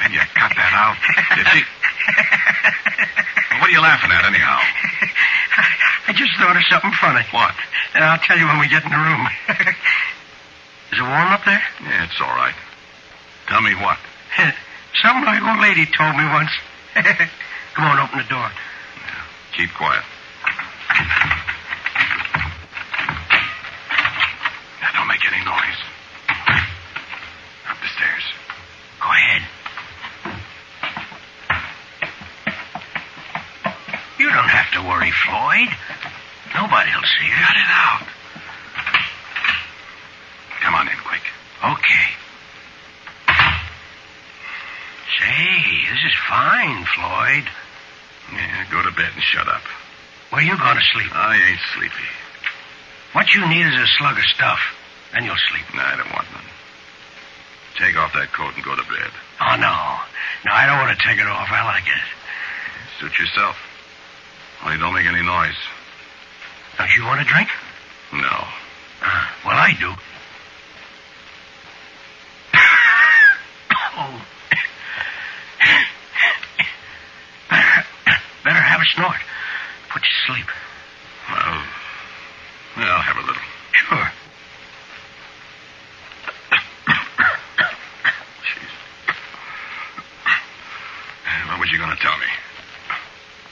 When 0.00 0.12
you 0.78 1.14
cut 1.14 1.26
that 1.34 1.46
she? 1.52 1.62
What 3.58 3.68
are 3.68 3.74
you 3.74 3.82
laughing 3.82 4.10
at, 4.12 4.24
anyhow? 4.24 4.58
I 6.06 6.12
just 6.14 6.32
thought 6.38 6.56
of 6.56 6.62
something 6.70 6.92
funny. 7.00 7.26
What? 7.32 7.54
And 7.94 8.04
I'll 8.04 8.18
tell 8.22 8.38
you 8.38 8.46
when 8.46 8.58
we 8.60 8.68
get 8.68 8.84
in 8.84 8.90
the 8.90 8.96
room. 8.96 9.26
Is 10.92 10.98
it 10.98 11.02
warm 11.02 11.32
up 11.34 11.44
there? 11.44 11.60
Yeah, 11.82 12.04
it's 12.04 12.20
all 12.20 12.32
right. 12.32 12.54
Tell 13.48 13.60
me 13.60 13.74
what. 13.74 13.98
Something 15.02 15.24
like 15.24 15.42
old 15.42 15.60
lady 15.60 15.86
told 15.86 16.16
me 16.16 16.24
once. 16.24 16.50
Come 17.74 17.84
on, 17.84 17.98
open 17.98 18.18
the 18.18 18.28
door. 18.28 18.50
Keep 19.56 19.74
quiet. 19.74 20.04
Now, 24.80 24.90
don't 24.94 25.08
make 25.08 25.24
any 25.26 25.44
noise. 25.44 25.87
To 34.78 34.88
worry, 34.88 35.10
Floyd. 35.10 35.70
Nobody'll 36.54 37.08
see 37.18 37.26
you. 37.26 37.34
Cut 37.34 37.56
it 37.56 37.70
out. 37.70 38.06
Come 40.62 40.74
on 40.74 40.88
in, 40.88 40.96
quick. 41.04 41.22
Okay. 41.64 42.06
Say, 45.18 45.90
this 45.90 46.02
is 46.06 46.14
fine, 46.28 46.84
Floyd. 46.94 47.44
Yeah, 48.32 48.64
go 48.70 48.82
to 48.82 48.94
bed 48.94 49.10
and 49.14 49.22
shut 49.22 49.48
up. 49.48 49.62
Where 50.30 50.42
you 50.42 50.56
going 50.56 50.76
to 50.76 50.86
sleep? 50.92 51.10
I 51.14 51.36
ain't 51.36 51.60
sleepy. 51.74 52.08
What 53.12 53.34
you 53.34 53.48
need 53.48 53.66
is 53.66 53.74
a 53.74 53.86
slug 53.98 54.18
of 54.18 54.24
stuff. 54.24 54.60
Then 55.12 55.24
you'll 55.24 55.42
sleep. 55.50 55.64
No, 55.74 55.82
I 55.82 55.96
don't 55.96 56.12
want 56.12 56.30
none. 56.32 56.44
Take 57.78 57.96
off 57.96 58.12
that 58.12 58.32
coat 58.32 58.54
and 58.54 58.64
go 58.64 58.76
to 58.76 58.82
bed. 58.82 59.10
Oh, 59.40 59.56
no. 59.56 59.74
No, 60.46 60.52
I 60.52 60.66
don't 60.66 60.78
want 60.78 60.96
to 60.96 61.04
take 61.04 61.18
it 61.18 61.26
off. 61.26 61.48
I 61.50 61.64
like 61.64 61.86
it. 61.86 62.04
Suit 63.00 63.18
yourself. 63.18 63.56
Only 64.64 64.78
don't 64.78 64.94
make 64.94 65.06
any 65.06 65.22
noise. 65.22 65.56
Don't 66.78 66.96
you 66.96 67.04
want 67.04 67.20
a 67.20 67.24
drink? 67.24 67.48
No. 68.12 68.44
Uh, 69.02 69.26
well, 69.44 69.56
I 69.56 69.72
do. 69.78 69.92
oh. 73.96 74.22
better, 77.50 77.84
better 78.44 78.60
have 78.60 78.80
a 78.80 78.84
snort. 78.94 79.16
Put 79.90 80.02
you 80.02 80.08
to 80.08 80.32
sleep. 80.32 80.46
Well, 81.30 81.62
I'll 82.76 83.02
have 83.02 83.16
a 83.16 83.20
little. 83.20 83.42
Sure. 83.72 84.10
Jeez. 88.44 88.72
What 91.48 91.60
was 91.60 91.70
you 91.72 91.78
going 91.78 91.90
to 91.90 92.02
tell 92.02 92.16
me? 92.18 92.26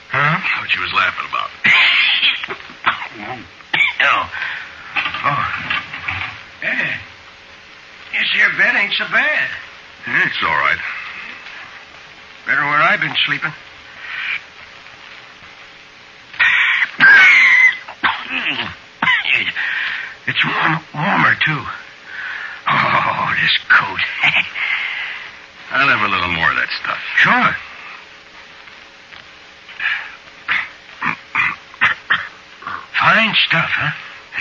Huh? 0.09 0.61
What 0.61 0.73
you 0.73 0.81
was 0.81 0.93
laughing 0.93 1.27
about? 1.29 1.49
Oh. 3.99 4.29
Oh. 5.25 5.45
Yeah. 6.63 6.97
This 8.13 8.31
here 8.33 8.49
bed 8.57 8.75
ain't 8.75 8.86
so 8.97 9.05
bad. 9.11 9.49
Yeah, 10.07 10.25
it's 10.25 10.41
all 10.41 10.57
right. 10.57 10.79
Better 12.47 12.65
where 12.65 12.81
I've 12.81 12.99
been 12.99 13.15
sleeping. 13.25 13.53
It's 20.25 20.43
warm, 20.45 20.79
warmer, 20.95 21.35
too. 21.45 21.63
Oh, 22.69 23.35
this 23.39 23.57
coat. 23.69 23.99
I'll 25.71 25.87
have 25.87 26.01
a 26.01 26.11
little 26.11 26.31
more 26.31 26.49
of 26.49 26.57
that 26.57 26.69
stuff. 26.81 26.97
sure. 27.17 27.55
Fine 32.99 33.35
stuff, 33.47 33.69
huh? 33.69 33.91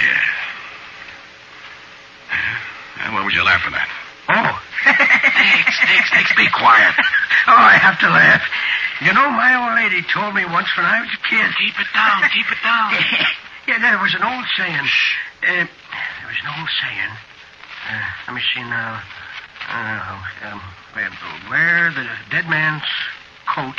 Yeah. 0.01 0.23
Yeah, 2.99 3.15
what 3.15 3.25
was 3.27 3.35
you 3.35 3.45
laughing 3.45 3.75
at? 3.75 4.06
Nix, 5.67 6.13
Nix, 6.15 6.35
be 6.37 6.49
quiet. 6.51 6.95
Oh, 7.47 7.59
I 7.59 7.79
have 7.79 7.99
to 8.01 8.09
laugh. 8.09 8.43
You 9.01 9.13
know, 9.13 9.31
my 9.31 9.55
old 9.55 9.75
lady 9.77 10.03
told 10.09 10.35
me 10.35 10.45
once 10.47 10.69
when 10.77 10.87
I 10.87 11.01
was 11.01 11.11
a 11.13 11.23
kid. 11.29 11.47
Keep 11.59 11.79
it 11.81 11.91
down, 11.93 12.23
keep 12.31 12.49
it 12.51 12.63
down. 12.63 12.91
yeah, 13.69 13.79
there 13.79 13.99
was 13.99 14.15
an 14.15 14.23
old 14.23 14.45
saying. 14.57 14.89
Uh, 15.43 15.67
there 15.67 16.29
was 16.29 16.39
an 16.43 16.49
old 16.59 16.69
saying. 16.81 17.13
Uh, 17.91 18.07
let 18.27 18.35
me 18.35 18.43
see 18.55 18.63
now. 18.63 19.03
Uh, 19.69 20.51
um, 20.51 20.61
where, 20.95 21.11
wear 21.51 21.91
the 21.91 22.07
dead 22.31 22.49
man's 22.49 22.87
coat. 23.47 23.77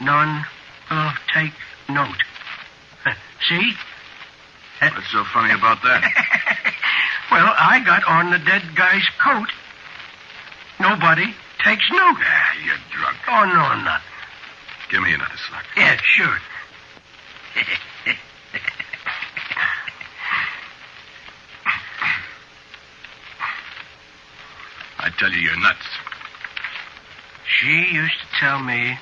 None 0.00 0.44
will 0.90 1.12
take 1.32 1.52
note. 1.88 2.22
See? 3.48 3.72
What's 4.80 5.12
so 5.12 5.24
funny 5.24 5.52
about 5.52 5.82
that? 5.82 6.02
well, 7.30 7.54
I 7.56 7.80
got 7.84 8.04
on 8.04 8.30
the 8.30 8.38
dead 8.38 8.62
guy's 8.74 9.06
coat. 9.22 9.48
Nobody 10.84 11.34
takes 11.64 11.90
no. 11.90 11.96
Ah, 11.98 12.52
you're 12.62 12.76
drunk. 12.92 13.16
Oh, 13.26 13.44
no, 13.46 13.60
I'm 13.60 13.84
not. 13.84 14.02
Give 14.90 15.02
me 15.02 15.14
another 15.14 15.38
slug. 15.48 15.64
Yeah, 15.78 15.96
sure. 16.02 16.38
I 24.98 25.08
tell 25.18 25.30
you, 25.30 25.38
you're 25.38 25.58
nuts. 25.58 25.86
She 27.46 27.94
used 27.94 28.20
to 28.20 28.26
tell 28.38 28.58
me 28.58 28.98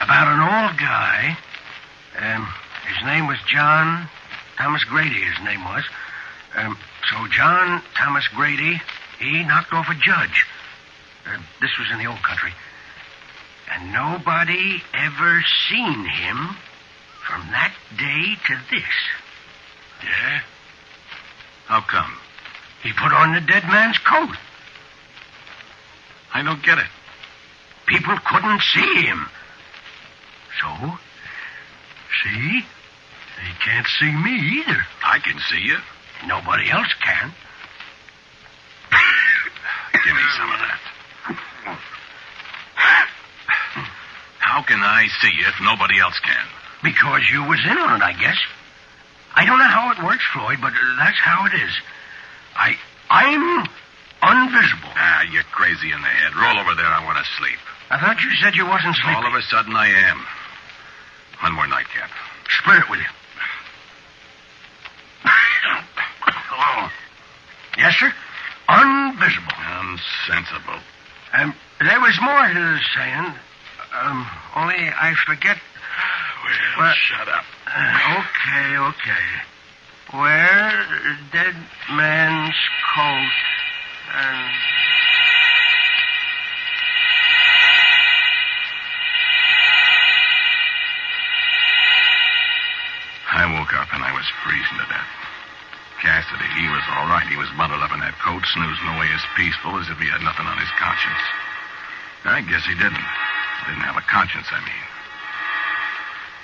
about 0.00 0.26
an 0.26 0.40
old 0.40 0.78
guy. 0.80 1.38
Um, 2.18 2.48
his 2.88 3.06
name 3.06 3.28
was 3.28 3.38
John 3.46 4.08
Thomas 4.58 4.82
Grady, 4.82 5.20
his 5.20 5.44
name 5.44 5.62
was. 5.64 5.84
Um, 6.56 6.76
so 7.08 7.28
John 7.28 7.82
Thomas 7.96 8.26
Grady, 8.34 8.82
he 9.20 9.44
knocked 9.44 9.72
off 9.72 9.86
a 9.88 9.94
judge. 9.94 10.44
Uh, 11.26 11.38
this 11.60 11.70
was 11.78 11.88
in 11.92 11.98
the 11.98 12.06
old 12.06 12.22
country. 12.22 12.52
And 13.72 13.92
nobody 13.92 14.82
ever 14.92 15.42
seen 15.68 16.04
him 16.04 16.56
from 17.26 17.46
that 17.50 17.72
day 17.96 18.36
to 18.48 18.58
this. 18.70 18.94
Yeah? 20.04 20.40
How 21.66 21.80
come? 21.80 22.12
He 22.82 22.92
put 22.92 23.12
on 23.12 23.34
the 23.34 23.40
dead 23.40 23.64
man's 23.64 23.98
coat. 23.98 24.36
I 26.34 26.42
don't 26.42 26.62
get 26.62 26.78
it. 26.78 26.90
People 27.86 28.16
couldn't 28.26 28.62
see 28.62 29.02
him. 29.02 29.26
So, 30.60 30.98
see? 32.24 32.64
They 33.36 33.52
can't 33.64 33.86
see 33.98 34.10
me 34.10 34.60
either. 34.60 34.84
I 35.04 35.18
can 35.18 35.38
see 35.50 35.60
you. 35.60 35.78
Nobody 36.26 36.70
else 36.70 36.92
can. 37.00 37.32
Give 40.04 40.14
me 40.14 40.22
some 40.36 40.50
of 40.52 40.58
that. 40.58 40.80
How 44.38 44.62
can 44.62 44.80
I 45.02 45.08
see 45.18 45.34
you 45.34 45.46
if 45.48 45.58
nobody 45.60 45.98
else 45.98 46.14
can? 46.20 46.46
Because 46.84 47.22
you 47.32 47.42
was 47.42 47.58
in 47.66 47.74
on 47.76 47.98
it, 47.98 48.04
I 48.04 48.12
guess. 48.12 48.38
I 49.34 49.44
don't 49.44 49.58
know 49.58 49.66
how 49.66 49.90
it 49.90 49.98
works, 49.98 50.22
Floyd, 50.32 50.58
but 50.62 50.70
that's 50.96 51.18
how 51.18 51.44
it 51.46 51.54
is. 51.58 51.74
I, 52.54 52.78
I'm 53.10 53.66
invisible. 53.66 54.94
Ah, 54.94 55.22
you're 55.26 55.42
crazy 55.50 55.90
in 55.90 55.98
the 55.98 56.06
head. 56.06 56.36
Roll 56.38 56.54
over 56.54 56.76
there. 56.78 56.86
I 56.86 57.02
want 57.04 57.18
to 57.18 57.24
sleep. 57.34 57.58
I 57.90 57.98
thought 57.98 58.22
you 58.22 58.30
said 58.38 58.54
you 58.54 58.64
wasn't 58.64 58.94
sleeping. 58.94 59.18
All 59.18 59.26
of 59.26 59.34
a 59.34 59.42
sudden, 59.42 59.74
I 59.74 59.88
am. 59.88 60.22
One 61.42 61.54
more 61.54 61.66
nightcap. 61.66 62.10
Split 62.62 62.78
it 62.78 62.88
with 62.88 63.00
you. 63.00 63.10
oh. 66.54 66.92
Yes, 67.76 67.94
sir. 67.98 68.12
Invisible. 68.70 69.50
Unsensible. 69.50 70.78
Um, 71.34 71.54
there 71.80 72.00
was 72.00 72.14
more 72.22 72.46
to 72.46 72.54
the 72.54 72.78
saying. 72.94 73.34
Um, 74.00 74.26
only 74.56 74.74
I 74.76 75.14
forget. 75.26 75.56
Well, 76.44 76.86
What? 76.88 76.96
shut 76.96 77.28
up. 77.28 77.44
Uh, 77.66 78.24
okay, 78.24 78.76
okay. 78.76 79.26
Wear 80.14 80.84
dead 81.32 81.54
man's 81.90 82.54
coat 82.94 83.32
and. 84.14 84.50
I 93.32 93.48
woke 93.58 93.72
up 93.74 93.88
and 93.94 94.04
I 94.04 94.12
was 94.12 94.28
freezing 94.44 94.76
to 94.76 94.86
death. 94.92 95.10
Cassidy, 96.04 96.48
he 96.58 96.66
was 96.68 96.82
all 96.98 97.06
right. 97.08 97.24
He 97.30 97.38
was 97.38 97.48
bundled 97.56 97.80
up 97.80 97.94
in 97.94 98.00
that 98.02 98.18
coat, 98.20 98.42
snoozing 98.52 98.88
away 98.92 99.08
as 99.14 99.22
peaceful 99.38 99.78
as 99.78 99.88
if 99.88 99.96
he 100.02 100.10
had 100.10 100.20
nothing 100.20 100.44
on 100.44 100.58
his 100.58 100.68
conscience. 100.76 101.22
I 102.26 102.42
guess 102.42 102.66
he 102.66 102.74
didn't. 102.74 103.06
Didn't 103.66 103.86
have 103.86 103.96
a 103.96 104.06
conscience, 104.10 104.48
I 104.50 104.60
mean. 104.62 104.86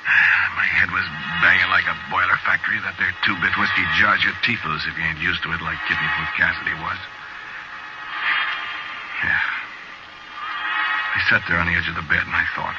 My 0.59 0.67
head 0.67 0.91
was 0.91 1.07
banging 1.43 1.71
like 1.71 1.87
a 1.91 1.97
boiler 2.11 2.39
factory. 2.47 2.79
That 2.83 2.95
there 2.99 3.11
two-bit 3.27 3.55
whiskey 3.59 3.85
jars 3.99 4.23
your 4.23 4.35
teeth 4.47 4.63
loose 4.67 4.87
if 4.87 4.95
you 4.95 5.05
ain't 5.05 5.23
used 5.23 5.43
to 5.43 5.53
it 5.53 5.61
like 5.63 5.79
Kidneyfoot 5.91 6.31
Cassidy 6.39 6.75
was. 6.79 7.01
Yeah. 9.25 9.45
I 11.15 11.19
sat 11.27 11.43
there 11.51 11.59
on 11.59 11.67
the 11.67 11.75
edge 11.75 11.91
of 11.91 11.99
the 11.99 12.07
bed 12.07 12.23
and 12.23 12.35
I 12.35 12.47
thought. 12.55 12.79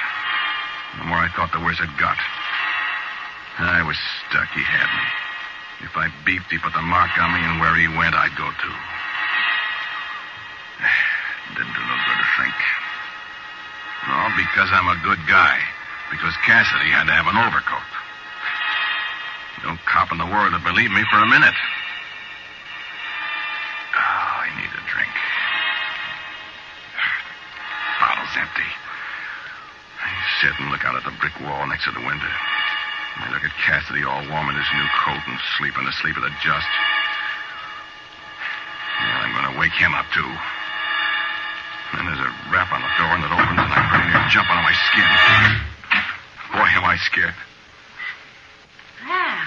The 0.98 1.06
more 1.06 1.20
I 1.20 1.30
thought, 1.36 1.52
the 1.52 1.60
worse 1.60 1.80
it 1.80 1.92
got. 2.00 2.18
I 3.60 3.84
was 3.84 4.00
stuck. 4.26 4.48
He 4.56 4.64
had 4.64 4.88
me. 4.88 5.08
If 5.84 5.96
I 5.96 6.08
beeped, 6.24 6.48
he 6.50 6.58
put 6.58 6.74
the 6.74 6.82
mark 6.82 7.12
on 7.20 7.34
me, 7.34 7.40
and 7.44 7.60
where 7.60 7.76
he 7.76 7.88
went, 7.88 8.16
I'd 8.16 8.36
go 8.36 8.48
too. 8.48 8.76
Didn't 11.56 11.76
do 11.76 11.84
no 11.84 11.96
good 12.08 12.20
to 12.20 12.28
think. 12.40 12.79
No, 14.08 14.30
because 14.38 14.70
I'm 14.72 14.88
a 14.88 15.00
good 15.04 15.20
guy. 15.28 15.60
Because 16.12 16.34
Cassidy 16.46 16.90
had 16.90 17.06
to 17.06 17.14
have 17.14 17.28
an 17.28 17.38
overcoat. 17.38 17.90
No 19.64 19.78
cop 19.86 20.12
in 20.12 20.18
the 20.18 20.26
world 20.26 20.54
would 20.54 20.64
believe 20.64 20.90
me 20.92 21.04
for 21.12 21.20
a 21.20 21.28
minute. 21.28 21.54
Oh, 23.94 24.32
I 24.42 24.50
need 24.56 24.72
a 24.72 24.84
drink. 24.88 25.14
Bottle's 28.00 28.36
empty. 28.40 28.72
I 30.00 30.10
sit 30.42 30.56
and 30.58 30.72
look 30.72 30.86
out 30.86 30.96
at 30.96 31.04
the 31.04 31.14
brick 31.20 31.36
wall 31.44 31.68
next 31.68 31.86
to 31.86 31.92
the 31.92 32.02
window. 32.02 32.34
I 33.20 33.30
look 33.36 33.44
at 33.44 33.52
Cassidy 33.68 34.08
all 34.08 34.24
warm 34.32 34.50
in 34.50 34.56
his 34.56 34.72
new 34.74 34.88
coat 35.04 35.22
and 35.28 35.38
sleeping 35.60 35.84
the 35.84 35.92
sleep 36.00 36.16
of 36.16 36.24
the 36.24 36.32
just. 36.40 36.72
Well, 38.98 39.20
I'm 39.28 39.34
going 39.36 39.54
to 39.54 39.60
wake 39.60 39.76
him 39.76 39.94
up, 39.94 40.08
too. 40.16 40.32
Then 41.94 42.06
there's 42.06 42.22
a 42.22 42.32
rap 42.54 42.70
on 42.72 42.82
the 42.82 42.94
door 43.02 43.12
and 43.18 43.24
it 43.26 43.32
opens 43.34 43.60
and 43.60 43.74
I'm 43.74 43.88
pretty 43.90 44.10
near 44.14 44.26
jumping 44.30 44.58
on 44.58 44.64
my 44.64 44.78
skin. 44.90 45.10
Boy, 46.54 46.68
am 46.78 46.86
I 46.86 46.98
scared. 47.02 47.34
Well, 49.06 49.42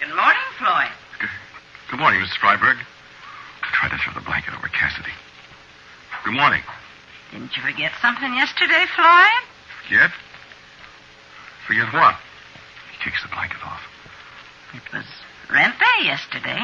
good 0.00 0.12
morning, 0.14 0.48
Floyd. 0.58 0.92
Good, 1.20 1.32
good 1.90 2.00
morning, 2.00 2.20
Mrs. 2.20 2.36
Freiberg. 2.40 2.76
I 2.76 3.68
tried 3.72 3.96
to 3.96 3.98
throw 4.04 4.12
the 4.12 4.24
blanket 4.24 4.52
over 4.54 4.68
Cassidy. 4.68 5.12
Good 6.24 6.34
morning. 6.34 6.62
Didn't 7.32 7.56
you 7.56 7.62
forget 7.62 7.92
something 8.00 8.34
yesterday, 8.34 8.84
Floyd? 8.94 9.42
Forget? 9.84 10.10
Forget 11.66 11.92
what? 11.92 12.16
He 12.92 13.04
takes 13.04 13.22
the 13.22 13.28
blanket 13.28 13.64
off. 13.64 13.80
It 14.74 14.82
was 14.92 15.04
rent 15.50 15.74
day 15.78 16.04
yesterday. 16.04 16.60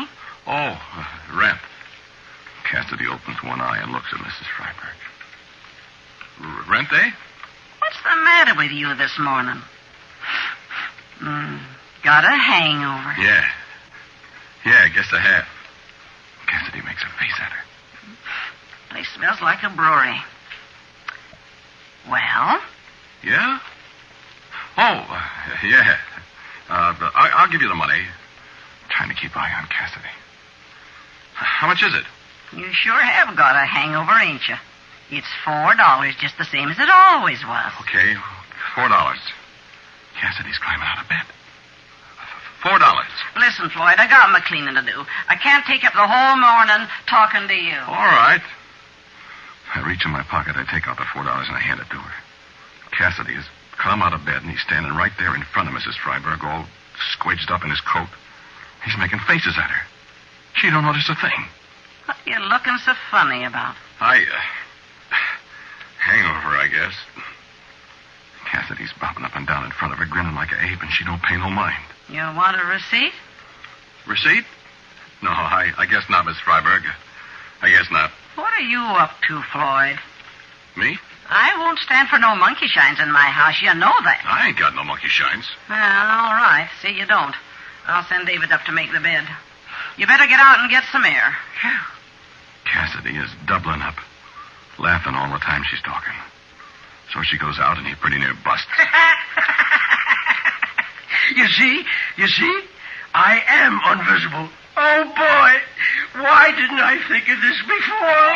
Oh, 0.47 0.77
uh, 0.77 1.07
rent. 1.37 1.59
Cassidy 2.71 3.07
opens 3.07 3.43
one 3.43 3.61
eye 3.61 3.79
and 3.83 3.93
looks 3.93 4.13
at 4.13 4.19
Mrs. 4.21 4.47
Freiberg. 4.57 4.97
Rent, 6.69 6.89
eh? 6.93 7.11
What's 7.81 8.03
the 8.03 8.17
matter 8.23 8.55
with 8.57 8.71
you 8.71 8.95
this 8.95 9.19
morning? 9.19 9.61
Hmm, 11.19 11.57
got 12.05 12.25
a 12.25 12.37
hangover. 12.37 13.15
Yeah. 13.21 13.45
Yeah, 14.67 14.85
I 14.85 14.89
guess 14.95 15.09
I 15.13 15.21
have. 15.21 15.47
Cassidy 16.47 16.83
makes 16.85 17.03
a 17.03 17.09
face 17.19 17.35
at 17.41 17.51
her. 17.53 17.65
Place 18.91 19.09
smells 19.17 19.41
like 19.41 19.63
a 19.63 19.71
brewery. 19.71 20.19
Well, 22.09 22.61
Yeah? 23.25 23.59
Oh, 24.77 25.07
uh, 25.09 25.29
yeah. 25.65 25.97
Uh, 26.69 26.95
I, 27.15 27.31
I'll 27.37 27.51
give 27.51 27.63
you 27.63 27.69
the 27.69 27.75
money. 27.75 28.03
trying 28.91 29.09
to 29.09 29.15
keep 29.15 29.37
eye 29.37 29.53
on 29.61 29.67
Cassidy. 29.69 30.09
How 31.35 31.67
much 31.67 31.83
is 31.83 31.95
it? 31.95 32.05
You 32.53 32.73
sure 32.73 33.01
have 33.01 33.37
got 33.37 33.57
a 33.57 33.67
hangover, 33.67 34.13
ain't 34.21 34.47
you? 34.49 34.57
It's 35.11 35.29
four 35.45 35.75
dollars, 35.75 36.15
just 36.21 36.37
the 36.39 36.45
same 36.45 36.69
as 36.69 36.79
it 36.79 36.89
always 36.91 37.45
was. 37.45 37.73
Okay, 37.83 38.15
four 38.75 38.89
dollars. 38.89 39.21
Cassidy's 40.21 40.59
climbing 40.59 40.87
out 40.87 41.03
of 41.03 41.09
bed. 41.09 41.25
Four 42.63 42.79
dollars. 42.79 43.13
Listen, 43.37 43.71
Floyd, 43.71 43.97
I 43.99 44.09
got 44.09 44.31
my 44.31 44.41
cleaning 44.41 44.75
to 44.75 44.83
do. 44.83 45.07
I 45.29 45.37
can't 45.37 45.65
take 45.65 45.85
up 45.85 45.95
the 45.95 46.07
whole 46.07 46.37
morning 46.37 46.89
talking 47.07 47.47
to 47.47 47.55
you. 47.55 47.79
All 47.87 48.11
right. 48.13 48.43
I 49.75 49.87
reach 49.87 50.05
in 50.05 50.11
my 50.11 50.23
pocket, 50.25 50.57
I 50.57 50.65
take 50.65 50.89
out 50.89 50.97
the 50.97 51.07
four 51.13 51.25
dollars, 51.25 51.47
and 51.49 51.57
I 51.57 51.61
hand 51.61 51.81
it 51.81 51.89
to 51.91 51.97
her. 51.97 52.17
Cassidy 52.91 53.35
has 53.35 53.47
come 53.79 54.03
out 54.03 54.13
of 54.13 54.25
bed, 54.27 54.43
and 54.43 54.51
he's 54.51 54.61
standing 54.61 54.93
right 54.93 55.13
there 55.19 55.35
in 55.35 55.43
front 55.55 55.69
of 55.69 55.75
Mrs. 55.75 55.95
Freiberg, 56.03 56.43
all 56.43 56.67
squidged 57.15 57.51
up 57.51 57.63
in 57.63 57.71
his 57.71 57.81
coat. 57.81 58.09
He's 58.85 58.99
making 58.99 59.21
faces 59.21 59.57
at 59.57 59.71
her. 59.71 59.87
She 60.55 60.71
don't 60.71 60.85
notice 60.85 61.09
a 61.09 61.15
thing. 61.15 61.47
What 62.09 62.17
are 62.25 62.31
you 62.31 62.49
looking 62.49 62.79
so 62.79 62.95
funny 63.11 63.45
about? 63.45 63.77
I, 64.01 64.17
uh, 64.17 65.15
hangover, 66.01 66.57
I 66.57 66.67
guess. 66.69 66.95
Cassidy's 68.47 68.93
bopping 68.95 69.25
up 69.25 69.37
and 69.37 69.47
down 69.47 69.67
in 69.67 69.71
front 69.73 69.93
of 69.93 69.99
her, 69.99 70.07
grinning 70.07 70.35
like 70.35 70.51
a 70.51 70.65
ape, 70.65 70.81
and 70.81 70.91
she 70.91 71.05
don't 71.05 71.21
pay 71.21 71.37
no 71.37 71.51
mind. 71.51 71.77
You 72.09 72.25
want 72.33 72.57
a 72.57 72.65
receipt? 72.65 73.13
Receipt? 74.07 74.45
No, 75.23 75.29
I, 75.29 75.71
I 75.77 75.85
guess 75.85 76.09
not, 76.09 76.25
Miss 76.25 76.39
Freiberg. 76.39 76.81
I 77.61 77.69
guess 77.69 77.91
not. 77.91 78.11
What 78.37 78.55
are 78.55 78.65
you 78.65 78.81
up 78.81 79.13
to, 79.29 79.43
Floyd? 79.53 79.99
Me? 80.79 80.97
I 81.29 81.59
won't 81.59 81.79
stand 81.79 82.09
for 82.09 82.19
no 82.19 82.35
monkey 82.37 82.69
shines 82.69 83.01
in 83.01 83.13
my 83.13 83.29
house. 83.29 83.61
You 83.61 83.75
know 83.75 83.93
that. 84.01 84.25
I 84.25 84.49
ain't 84.49 84.59
got 84.59 84.75
no 84.75 84.83
monkey 84.83 85.09
shines. 85.09 85.45
Well, 85.69 85.77
all 85.77 86.33
right. 86.41 86.71
See, 86.81 86.97
you 86.97 87.05
don't. 87.05 87.35
I'll 87.87 88.05
send 88.05 88.27
David 88.27 88.51
up 88.51 88.65
to 88.65 88.73
make 88.73 88.93
the 88.93 89.01
bed. 89.01 89.29
You 89.99 90.07
better 90.07 90.27
get 90.27 90.41
out 90.41 90.61
and 90.61 90.71
get 90.71 90.85
some 90.91 91.05
air. 91.05 91.37
Cassidy 92.73 93.17
is 93.17 93.31
doubling 93.47 93.83
up, 93.83 93.97
laughing 94.79 95.15
all 95.15 95.33
the 95.33 95.39
time 95.39 95.63
she's 95.71 95.83
talking. 95.83 96.15
So 97.13 97.23
she 97.23 97.39
goes 97.39 97.59
out 97.59 97.79
and 97.79 97.87
he 97.87 97.95
pretty 97.95 98.19
near 98.19 98.35
busts. 98.45 98.67
You 101.37 101.47
see? 101.49 101.85
You 102.17 102.27
see? 102.27 102.61
I 103.15 103.43
am 103.49 103.81
invisible. 103.99 104.49
Oh, 104.77 105.05
boy. 105.05 106.23
Why 106.23 106.51
didn't 106.53 106.81
I 106.81 106.97
think 107.09 107.29
of 107.29 107.43
this 107.43 107.61
before? 107.69 108.35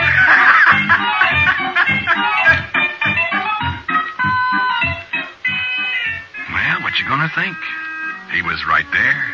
Well, 6.53 6.83
what 6.83 6.99
you 6.99 7.07
gonna 7.09 7.31
think? 7.35 7.57
He 8.33 8.43
was 8.43 8.67
right 8.69 8.87
there. 8.93 9.25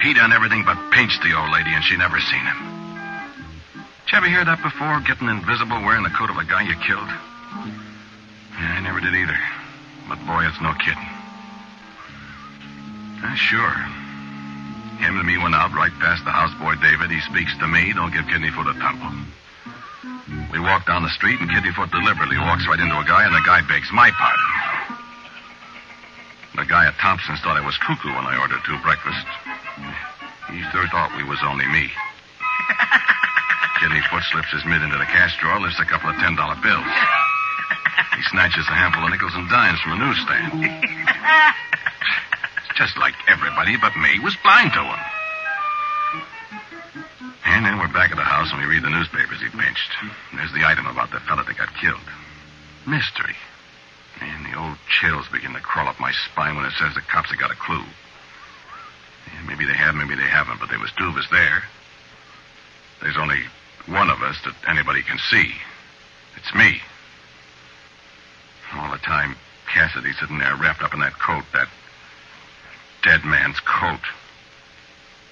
He 0.00 0.14
done 0.14 0.32
everything 0.32 0.64
but 0.64 0.78
pinch 0.90 1.18
the 1.22 1.34
old 1.36 1.50
lady, 1.50 1.70
and 1.74 1.82
she 1.84 1.96
never 1.96 2.20
seen 2.20 2.44
him. 2.44 2.81
Did 4.04 4.12
you 4.12 4.18
ever 4.18 4.28
hear 4.28 4.44
that 4.44 4.62
before? 4.62 5.00
Getting 5.00 5.28
invisible 5.28 5.80
wearing 5.82 6.02
the 6.02 6.12
coat 6.12 6.28
of 6.28 6.36
a 6.36 6.44
guy 6.44 6.62
you 6.62 6.76
killed? 6.84 7.08
Yeah, 8.58 8.76
I 8.76 8.80
never 8.80 9.00
did 9.00 9.14
either. 9.14 9.38
But 10.08 10.20
boy, 10.26 10.44
it's 10.44 10.60
no 10.60 10.74
kidding. 10.74 11.08
Uh, 13.22 13.34
sure. 13.34 13.72
Him 15.00 15.18
and 15.18 15.26
me 15.26 15.38
went 15.38 15.54
out 15.54 15.72
right 15.72 15.94
past 15.98 16.24
the 16.24 16.30
houseboy 16.30 16.82
David. 16.82 17.10
He 17.10 17.20
speaks 17.26 17.56
to 17.58 17.66
me. 17.66 17.92
Don't 17.94 18.12
give 18.12 18.26
kidney 18.26 18.50
Kidneyfoot 18.50 18.70
a 18.70 18.78
tumble. 18.78 19.10
We 20.52 20.60
walk 20.60 20.86
down 20.86 21.02
the 21.02 21.10
street, 21.10 21.40
and 21.40 21.48
kidney 21.48 21.70
Kidneyfoot 21.70 21.90
deliberately 21.90 22.38
walks 22.38 22.66
right 22.66 22.78
into 22.78 22.98
a 22.98 23.04
guy, 23.04 23.24
and 23.24 23.34
the 23.34 23.42
guy 23.46 23.62
begs 23.66 23.90
my 23.92 24.10
pardon. 24.12 24.98
The 26.54 26.66
guy 26.66 26.86
at 26.86 26.94
Thompson's 27.00 27.40
thought 27.40 27.56
I 27.56 27.64
was 27.64 27.78
cuckoo 27.78 28.12
when 28.12 28.26
I 28.26 28.36
ordered 28.36 28.60
two 28.66 28.78
breakfasts. 28.84 29.32
He 30.52 30.60
sure 30.70 30.86
thought 30.88 31.16
we 31.16 31.24
was 31.24 31.40
only 31.42 31.66
me. 31.66 31.88
Kidneyfoot 33.82 34.22
slips 34.30 34.54
his 34.54 34.64
mid 34.64 34.78
into 34.78 34.94
the 34.94 35.10
cash 35.10 35.34
drawer, 35.42 35.58
lifts 35.58 35.82
a 35.82 35.84
couple 35.84 36.08
of 36.08 36.14
ten 36.22 36.38
dollar 36.38 36.54
bills. 36.62 36.86
He 38.16 38.22
snatches 38.30 38.68
a 38.68 38.76
handful 38.76 39.04
of 39.04 39.10
nickels 39.10 39.34
and 39.34 39.48
dimes 39.48 39.80
from 39.80 39.96
a 39.96 39.98
newsstand. 39.98 40.52
Just 42.76 42.96
like 42.96 43.14
everybody 43.26 43.76
but 43.80 43.96
me 43.96 44.20
was 44.20 44.36
blind 44.44 44.72
to 44.72 44.84
him. 44.84 45.00
And 47.44 47.66
then 47.66 47.78
we're 47.80 47.92
back 47.92 48.12
at 48.12 48.16
the 48.16 48.24
house 48.24 48.52
and 48.52 48.60
we 48.60 48.68
read 48.68 48.84
the 48.84 48.92
newspapers 48.92 49.40
he 49.40 49.48
pinched. 49.48 49.92
There's 50.36 50.52
the 50.52 50.64
item 50.64 50.86
about 50.86 51.10
the 51.10 51.20
fella 51.20 51.42
that 51.44 51.56
got 51.56 51.74
killed. 51.80 52.04
Mystery. 52.86 53.34
And 54.20 54.46
the 54.46 54.56
old 54.60 54.78
chills 55.00 55.26
begin 55.32 55.52
to 55.54 55.60
crawl 55.60 55.88
up 55.88 55.98
my 55.98 56.12
spine 56.30 56.54
when 56.54 56.64
it 56.64 56.76
says 56.78 56.94
the 56.94 57.02
cops 57.02 57.30
have 57.30 57.40
got 57.40 57.50
a 57.50 57.58
clue. 57.58 57.84
Yeah, 59.34 59.42
maybe 59.48 59.64
they 59.64 59.74
have, 59.74 59.96
maybe 59.96 60.14
they 60.14 60.30
haven't, 60.30 60.60
but 60.60 60.68
there 60.68 60.78
was 60.78 60.92
two 60.96 61.08
of 61.08 61.16
us 61.16 61.26
there. 61.32 61.64
There's 63.00 63.18
only 63.18 63.42
one 63.86 64.10
of 64.10 64.22
us 64.22 64.36
that 64.44 64.54
anybody 64.68 65.02
can 65.02 65.18
see. 65.30 65.52
It's 66.36 66.54
me. 66.54 66.80
All 68.74 68.90
the 68.90 68.98
time, 68.98 69.36
Cassidy 69.72 70.12
sitting 70.12 70.38
there 70.38 70.56
wrapped 70.56 70.82
up 70.82 70.94
in 70.94 71.00
that 71.00 71.18
coat, 71.18 71.44
that 71.52 71.68
dead 73.02 73.24
man's 73.24 73.60
coat. 73.60 74.00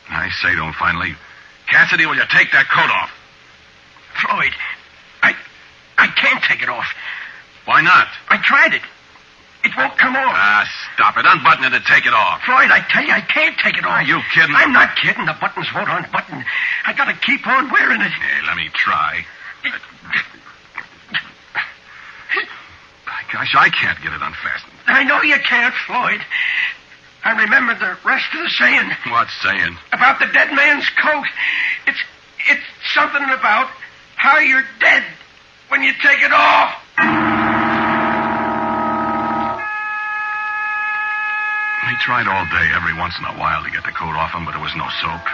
I 0.09 0.29
say 0.43 0.55
to 0.55 0.63
him 0.63 0.73
finally, 0.73 1.15
Cassidy, 1.69 2.07
will 2.07 2.17
you 2.17 2.25
take 2.31 2.51
that 2.53 2.69
coat 2.69 2.91
off? 2.91 3.11
Floyd, 4.21 4.53
I, 5.23 5.35
I 5.97 6.09
can't 6.09 6.43
take 6.45 6.63
it 6.63 6.69
off. 6.69 6.93
Why 7.65 7.81
not? 7.81 8.09
I 8.29 8.39
tried 8.39 8.75
it. 8.75 8.83
It 9.63 9.77
won't 9.77 9.97
come 9.99 10.17
off. 10.17 10.33
Ah, 10.35 10.65
stop 10.95 11.17
it. 11.19 11.25
Unbutton 11.27 11.65
it 11.65 11.75
and 11.75 11.85
take 11.85 12.07
it 12.07 12.15
off. 12.15 12.41
Floyd, 12.45 12.71
I 12.71 12.81
tell 12.91 13.05
you, 13.05 13.13
I 13.13 13.21
can't 13.21 13.57
take 13.59 13.77
it 13.77 13.85
off. 13.85 13.91
Are 14.01 14.03
you 14.03 14.21
kidding? 14.33 14.55
I'm 14.57 14.73
not 14.73 14.97
kidding. 14.97 15.27
The 15.27 15.37
buttons 15.41 15.69
won't 15.75 15.89
unbutton. 15.89 16.45
I 16.87 16.93
gotta 16.95 17.15
keep 17.15 17.47
on 17.47 17.71
wearing 17.71 18.01
it. 18.01 18.11
Hey, 18.13 18.47
let 18.47 18.57
me 18.57 18.69
try. 18.73 19.25
By 23.07 23.21
gosh, 23.33 23.55
I 23.57 23.69
can't 23.71 24.01
get 24.03 24.13
it 24.13 24.21
unfastened. 24.23 24.73
I 24.87 25.05
know 25.05 25.23
you 25.23 25.37
can't, 25.39 25.75
Floyd. 25.87 26.21
I 27.25 27.33
remember 27.43 27.75
the 27.75 27.97
rest 28.05 28.27
of 28.33 28.41
the 28.41 28.49
saying 28.49 28.91
What 29.09 29.29
saying? 29.43 29.77
about 29.93 30.19
the 30.21 30.27
dead 30.33 30.55
man's 30.55 30.89
coat. 31.03 31.27
It's 31.87 31.99
it's 32.49 32.65
something 32.95 33.23
about 33.25 33.69
how 34.17 34.39
you're 34.39 34.65
dead 34.81 35.05
when 35.69 35.83
you 35.83 35.93
take 36.03 36.23
it 36.23 36.33
off. 36.33 36.75
Tried 42.01 42.27
all 42.27 42.49
day, 42.49 42.67
every 42.73 42.97
once 42.97 43.13
in 43.21 43.29
a 43.29 43.37
while, 43.37 43.61
to 43.63 43.71
get 43.71 43.85
the 43.85 43.93
coat 43.93 44.17
off 44.17 44.33
him, 44.33 44.49
but 44.49 44.57
there 44.57 44.65
was 44.65 44.75
no 44.75 44.89
soap. 45.05 45.25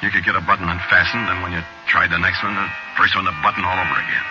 You 0.00 0.08
could 0.08 0.24
get 0.24 0.38
a 0.38 0.40
button 0.40 0.70
unfastened, 0.70 1.26
and 1.26 1.42
when 1.42 1.52
you 1.52 1.60
tried 1.90 2.08
the 2.08 2.22
next 2.22 2.40
one, 2.40 2.54
the 2.54 2.70
first 2.96 3.12
one 3.18 3.26
the 3.26 3.36
button 3.42 3.66
all 3.66 3.76
over 3.76 3.98
again. 3.98 4.26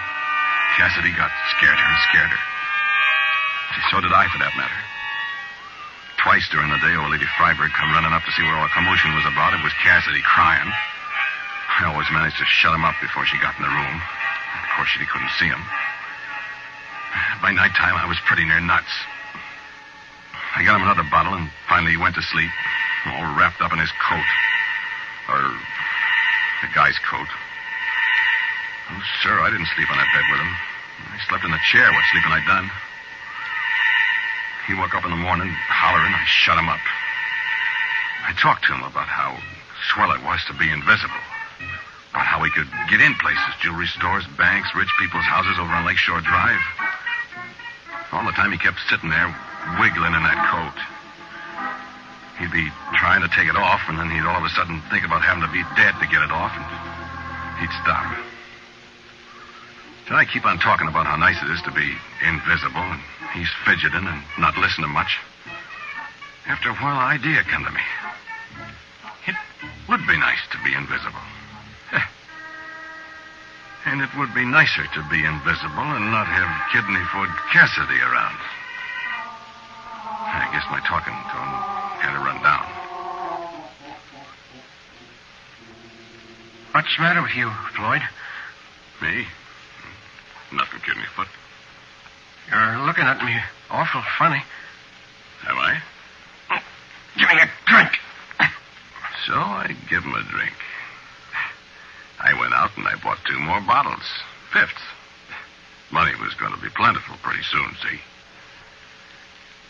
Cassidy 0.79 1.11
got 1.13 1.29
scared 1.53 1.75
her 1.75 1.89
and 1.91 2.01
scared 2.09 2.31
her. 2.31 2.43
So 3.91 4.01
did 4.01 4.15
I, 4.15 4.25
for 4.31 4.39
that 4.39 4.55
matter. 4.57 4.79
Twice 6.23 6.47
during 6.51 6.71
the 6.71 6.81
day, 6.83 6.95
old 6.95 7.11
Lady 7.11 7.27
Freiberg 7.39 7.71
come 7.75 7.91
running 7.95 8.11
up 8.11 8.23
to 8.23 8.31
see 8.33 8.43
what 8.43 8.55
all 8.55 8.67
the 8.67 8.75
commotion 8.75 9.15
was 9.15 9.27
about. 9.27 9.55
It 9.55 9.63
was 9.63 9.75
Cassidy 9.83 10.23
crying. 10.23 10.67
I 11.79 11.87
always 11.87 12.11
managed 12.11 12.39
to 12.39 12.47
shut 12.47 12.75
him 12.75 12.83
up 12.83 12.95
before 12.99 13.23
she 13.23 13.39
got 13.39 13.55
in 13.55 13.63
the 13.63 13.71
room. 13.71 13.95
Of 13.99 14.67
course, 14.75 14.91
she 14.91 15.05
couldn't 15.05 15.31
see 15.39 15.47
him. 15.47 15.63
By 17.43 17.51
nighttime, 17.51 17.95
I 17.95 18.07
was 18.07 18.19
pretty 18.27 18.43
near 18.43 18.59
nuts. 18.59 18.91
I 20.59 20.67
got 20.67 20.75
him 20.75 20.83
another 20.83 21.07
bottle, 21.07 21.39
and 21.39 21.47
finally 21.71 21.95
he 21.95 22.01
went 22.03 22.19
to 22.19 22.21
sleep, 22.35 22.51
all 23.07 23.31
wrapped 23.31 23.63
up 23.63 23.71
in 23.71 23.79
his 23.79 23.95
coat. 23.95 24.29
Or 25.31 25.55
the 26.59 26.69
guy's 26.75 26.99
coat. 26.99 27.31
Oh, 28.91 28.99
sir, 29.23 29.39
I 29.39 29.47
didn't 29.55 29.71
sleep 29.71 29.87
on 29.87 29.95
that 29.95 30.11
bed 30.11 30.27
with 30.27 30.43
him. 30.43 30.51
I 31.15 31.17
slept 31.31 31.47
in 31.47 31.55
the 31.55 31.63
chair. 31.71 31.87
What 31.87 32.03
sleeping 32.11 32.35
I 32.35 32.43
done? 32.43 32.67
He 34.67 34.75
woke 34.75 34.91
up 34.99 35.07
in 35.07 35.15
the 35.15 35.23
morning 35.23 35.47
hollering. 35.71 36.11
I 36.11 36.27
shut 36.27 36.59
him 36.59 36.67
up. 36.67 36.83
I 38.27 38.35
talked 38.35 38.67
to 38.67 38.75
him 38.75 38.83
about 38.83 39.07
how 39.07 39.39
swell 39.95 40.11
it 40.11 40.19
was 40.27 40.43
to 40.51 40.53
be 40.59 40.67
invisible. 40.67 41.23
About 42.11 42.27
how 42.27 42.43
he 42.43 42.51
could 42.51 42.67
get 42.91 42.99
in 42.99 43.15
places, 43.23 43.55
jewelry 43.63 43.87
stores, 43.87 44.27
banks, 44.35 44.67
rich 44.75 44.91
people's 44.99 45.23
houses 45.23 45.55
over 45.55 45.71
on 45.71 45.87
Lakeshore 45.87 46.19
Drive. 46.19 46.59
All 48.11 48.27
the 48.27 48.35
time 48.35 48.51
he 48.51 48.59
kept 48.59 48.83
sitting 48.91 49.07
there, 49.07 49.31
wiggling 49.79 50.13
in 50.13 50.23
that 50.23 50.39
coat. 50.49 50.79
He'd 52.39 52.51
be 52.51 52.71
trying 52.95 53.21
to 53.21 53.27
take 53.27 53.51
it 53.51 53.55
off, 53.55 53.81
and 53.89 53.99
then 53.99 54.09
he'd 54.09 54.23
all 54.23 54.39
of 54.39 54.47
a 54.47 54.53
sudden 54.55 54.81
think 54.89 55.03
about 55.03 55.21
having 55.21 55.43
to 55.43 55.51
be 55.51 55.63
dead 55.75 55.93
to 55.99 56.07
get 56.07 56.23
it 56.23 56.31
off, 56.31 56.55
and 56.55 56.65
he'd 57.59 57.73
stop. 57.83 58.07
So 60.07 60.15
I 60.15 60.25
keep 60.25 60.45
on 60.45 60.57
talking 60.57 60.87
about 60.87 61.05
how 61.05 61.17
nice 61.17 61.37
it 61.43 61.51
is 61.51 61.61
to 61.63 61.71
be 61.71 61.85
invisible, 62.25 62.81
and 62.81 63.01
he's 63.35 63.51
fidgeting 63.67 64.07
and 64.07 64.23
not 64.39 64.57
listening 64.57 64.89
much. 64.89 65.19
After 66.47 66.69
a 66.69 66.75
while, 66.79 66.97
an 66.97 67.19
idea 67.19 67.43
come 67.43 67.63
to 67.63 67.71
me. 67.71 67.85
It 69.27 69.35
would 69.87 70.07
be 70.07 70.17
nice 70.17 70.41
to 70.51 70.57
be 70.63 70.73
invisible. 70.73 71.21
And 73.85 74.01
it 74.01 74.09
would 74.17 74.33
be 74.35 74.45
nicer 74.45 74.83
to 74.83 75.01
be 75.09 75.23
invisible 75.23 75.87
and 75.95 76.11
not 76.11 76.27
have 76.27 76.51
Kidneyfoot 76.69 77.31
Cassidy 77.49 77.97
around. 78.01 78.37
Guess 80.59 80.71
my 80.71 80.81
talking 80.81 81.13
to 81.13 81.37
him 81.39 81.51
kind 82.01 82.17
of 82.17 82.25
run 82.25 82.43
down. 82.43 82.65
What's 86.73 86.93
the 86.97 87.01
matter 87.01 87.21
with 87.21 87.33
you, 87.33 87.49
Floyd? 87.77 88.01
Me? 89.01 89.25
Nothing, 90.51 90.81
Kidneyfoot. 90.81 91.29
You're 92.51 92.85
looking 92.85 93.05
at 93.05 93.23
me 93.23 93.37
awful 93.71 94.01
funny. 94.17 94.43
Am 95.47 95.57
I? 95.57 95.81
Give 97.15 97.29
me 97.29 97.35
a 97.39 97.49
drink. 97.65 97.91
So 99.27 99.35
I 99.35 99.73
give 99.89 100.03
him 100.03 100.13
a 100.13 100.23
drink. 100.23 100.55
I 102.19 102.37
went 102.37 102.53
out 102.53 102.71
and 102.75 102.85
I 102.85 102.95
bought 103.01 103.19
two 103.25 103.39
more 103.39 103.61
bottles. 103.61 104.03
Fifth. 104.51 104.83
Money 105.89 106.11
was 106.19 106.33
going 106.33 106.51
to 106.51 106.59
be 106.59 106.69
plentiful 106.75 107.15
pretty 107.23 107.43
soon, 107.43 107.77
see? 107.81 108.01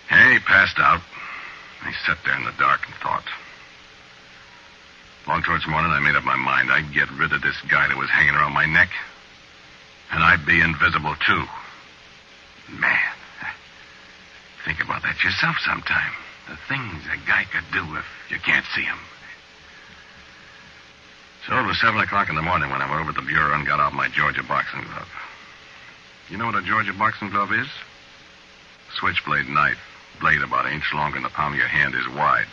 Hey, 0.10 0.39
passed 0.39 0.80
out. 0.80 1.02
I 1.84 1.93
sat 2.06 2.17
there 2.26 2.36
in 2.36 2.43
the 2.43 2.58
dark 2.58 2.82
and 2.86 2.95
thought. 2.95 3.24
Long 5.28 5.43
towards 5.43 5.67
morning, 5.67 5.91
I 5.91 6.00
made 6.00 6.15
up 6.15 6.24
my 6.24 6.36
mind 6.36 6.72
I'd 6.72 6.91
get 6.91 7.12
rid 7.13 7.32
of 7.32 7.43
this 7.43 7.62
guy 7.69 7.88
that 7.88 7.95
was 7.95 8.10
hanging 8.10 8.34
around 8.34 8.54
my 8.54 8.65
neck. 8.65 8.89
And 10.12 10.24
I'd 10.24 10.48
be 10.48 10.60
invisible, 10.62 11.13
too. 11.28 11.45
Man, 12.74 13.13
think 14.65 14.82
about 14.84 15.04
that 15.04 15.24
yourself 15.24 15.58
sometime. 15.62 16.13
The 16.50 16.58
things 16.67 17.06
a 17.06 17.17
guy 17.30 17.45
could 17.45 17.69
do 17.72 17.86
if 17.95 18.06
you 18.32 18.39
can't 18.39 18.65
see 18.74 18.82
him. 18.82 18.98
So 21.45 21.54
it 21.54 21.65
was 21.67 21.80
7 21.80 22.00
o'clock 22.02 22.30
in 22.30 22.36
the 22.36 22.41
morning 22.41 22.72
when 22.72 22.82
I 22.82 22.89
went 22.89 23.02
over 23.02 23.13
to 23.13 23.22
the 23.22 23.28
bureau 23.28 23.54
and 23.54 23.65
got 23.65 23.80
out 23.80 23.93
my 23.93 24.10
Georgia 24.10 24.41
boxing 24.41 24.82
glove. 24.82 25.08
You 26.30 26.38
know 26.38 26.48
what 26.48 26.56
a 26.56 26.65
Georgia 26.65 26.93
boxing 26.93 27.30
glove 27.30 27.54
is? 27.54 27.69
Switchblade 28.98 29.48
knife. 29.48 29.78
Blade 30.20 30.42
about 30.42 30.66
an 30.66 30.74
inch 30.74 30.94
longer 30.94 31.16
than 31.16 31.24
the 31.24 31.30
palm 31.30 31.54
of 31.54 31.60
your 31.60 31.68
hand 31.68 31.96
is 31.96 32.08
wide. 32.10 32.48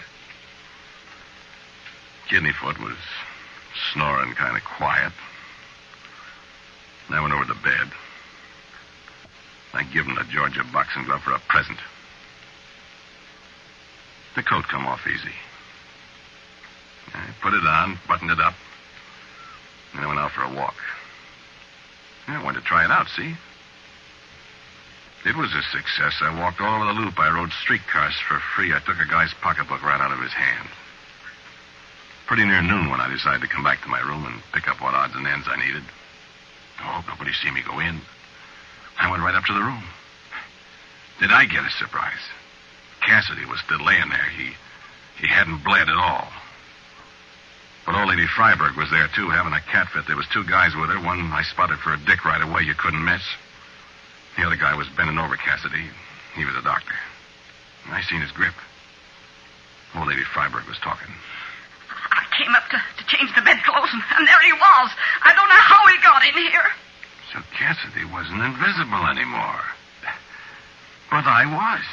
Kidneyfoot 2.29 2.79
was 2.79 2.97
snoring 3.93 4.33
kind 4.35 4.57
of 4.57 4.65
quiet. 4.65 5.13
And 7.07 7.17
I 7.17 7.21
went 7.21 7.35
over 7.35 7.45
to 7.45 7.55
bed. 7.55 7.91
I 9.75 9.83
give 9.83 10.07
him 10.07 10.15
the 10.15 10.25
Georgia 10.25 10.65
boxing 10.73 11.05
glove 11.05 11.23
for 11.23 11.33
a 11.33 11.39
present. 11.41 11.79
The 14.35 14.43
coat 14.43 14.65
come 14.69 14.87
off 14.87 15.07
easy. 15.07 15.35
I 17.15 17.25
put 17.41 17.55
it 17.55 17.67
on, 17.67 17.99
buttoned 18.09 18.31
it 18.31 18.41
up, 18.41 18.55
and 19.93 20.05
I 20.05 20.07
went 20.07 20.19
out 20.19 20.33
for 20.33 20.43
a 20.43 20.53
walk. 20.53 20.77
I 22.29 22.43
wanted 22.43 22.61
to 22.61 22.67
try 22.67 22.85
it 22.85 22.91
out, 22.91 23.09
see? 23.09 23.35
It 25.27 25.35
was 25.35 25.51
a 25.53 25.63
success. 25.75 26.23
I 26.23 26.31
walked 26.39 26.61
all 26.61 26.81
over 26.81 26.87
the 26.87 27.01
loop. 27.01 27.19
I 27.19 27.35
rode 27.35 27.51
streetcars 27.51 28.15
for 28.29 28.39
free. 28.55 28.73
I 28.73 28.79
took 28.79 29.01
a 29.03 29.11
guy's 29.11 29.35
pocketbook 29.35 29.83
right 29.83 30.01
out 30.01 30.13
of 30.13 30.23
his 30.23 30.33
hand. 30.33 30.69
Pretty 32.29 32.45
near 32.47 32.63
noon 32.63 32.91
when 32.91 33.01
I 33.01 33.11
decided 33.11 33.43
to 33.43 33.51
come 33.51 33.65
back 33.65 33.83
to 33.83 33.89
my 33.89 33.99
room 33.99 34.25
and 34.25 34.41
pick 34.55 34.69
up 34.69 34.81
what 34.81 34.95
odds 34.95 35.17
and 35.17 35.27
ends 35.27 35.49
I 35.51 35.59
needed. 35.59 35.83
Oh, 36.81 37.05
nobody 37.09 37.33
see 37.33 37.51
me 37.51 37.63
go 37.67 37.81
in. 37.81 38.01
I 39.01 39.11
went 39.11 39.23
right 39.23 39.35
up 39.35 39.45
to 39.47 39.53
the 39.53 39.67
room. 39.67 39.83
Did 41.19 41.33
I 41.33 41.45
get 41.47 41.67
a 41.67 41.71
surprise? 41.71 42.23
Cassidy 43.05 43.47
was 43.47 43.59
still 43.67 43.83
laying 43.85 44.09
there. 44.09 44.31
He 44.31 44.55
he 45.19 45.27
hadn't 45.27 45.65
bled 45.65 45.89
at 45.89 45.97
all. 45.97 46.29
But 47.85 47.97
old 47.97 48.11
lady 48.11 48.27
Freiberg 48.27 48.77
was 48.77 48.91
there, 48.91 49.09
too, 49.15 49.31
having 49.31 49.55
a 49.55 49.61
cat 49.61 49.89
fit. 49.89 50.07
There 50.07 50.17
was 50.17 50.29
two 50.29 50.45
guys 50.45 50.77
with 50.77 50.91
her. 50.91 51.01
One 51.01 51.33
I 51.33 51.43
spotted 51.43 51.79
for 51.79 51.95
a 51.95 51.99
dick 51.99 52.25
right 52.25 52.43
away. 52.43 52.63
You 52.63 52.75
couldn't 52.75 53.05
miss. 53.05 53.23
The 54.37 54.45
other 54.45 54.57
guy 54.57 54.75
was 54.75 54.89
bending 54.97 55.19
over 55.19 55.37
Cassidy. 55.37 55.85
He 56.37 56.45
was 56.45 56.55
a 56.57 56.63
doctor. 56.63 56.95
I 57.89 58.03
seen 58.03 58.21
his 58.21 58.33
grip. 58.33 58.55
Old 59.97 60.09
lady 60.09 60.23
Freiberg 60.23 60.69
was 60.69 60.77
talking. 60.85 61.09
I 61.89 62.25
came 62.37 62.53
up 62.55 62.69
to, 62.69 62.77
to 62.77 63.05
change 63.09 63.33
the 63.35 63.41
bedclothes, 63.41 63.89
and, 63.93 64.03
and 64.19 64.29
there 64.29 64.43
he 64.45 64.53
was. 64.53 64.89
I 65.25 65.33
don't 65.33 65.49
know 65.49 65.65
how 65.65 65.81
he 65.89 65.97
got 66.05 66.21
in 66.29 66.37
here. 66.37 66.69
So 67.33 67.41
Cassidy 67.57 68.05
wasn't 68.05 68.43
invisible 68.45 69.09
anymore. 69.09 69.65
But 71.09 71.25
I 71.25 71.47
was. 71.49 71.85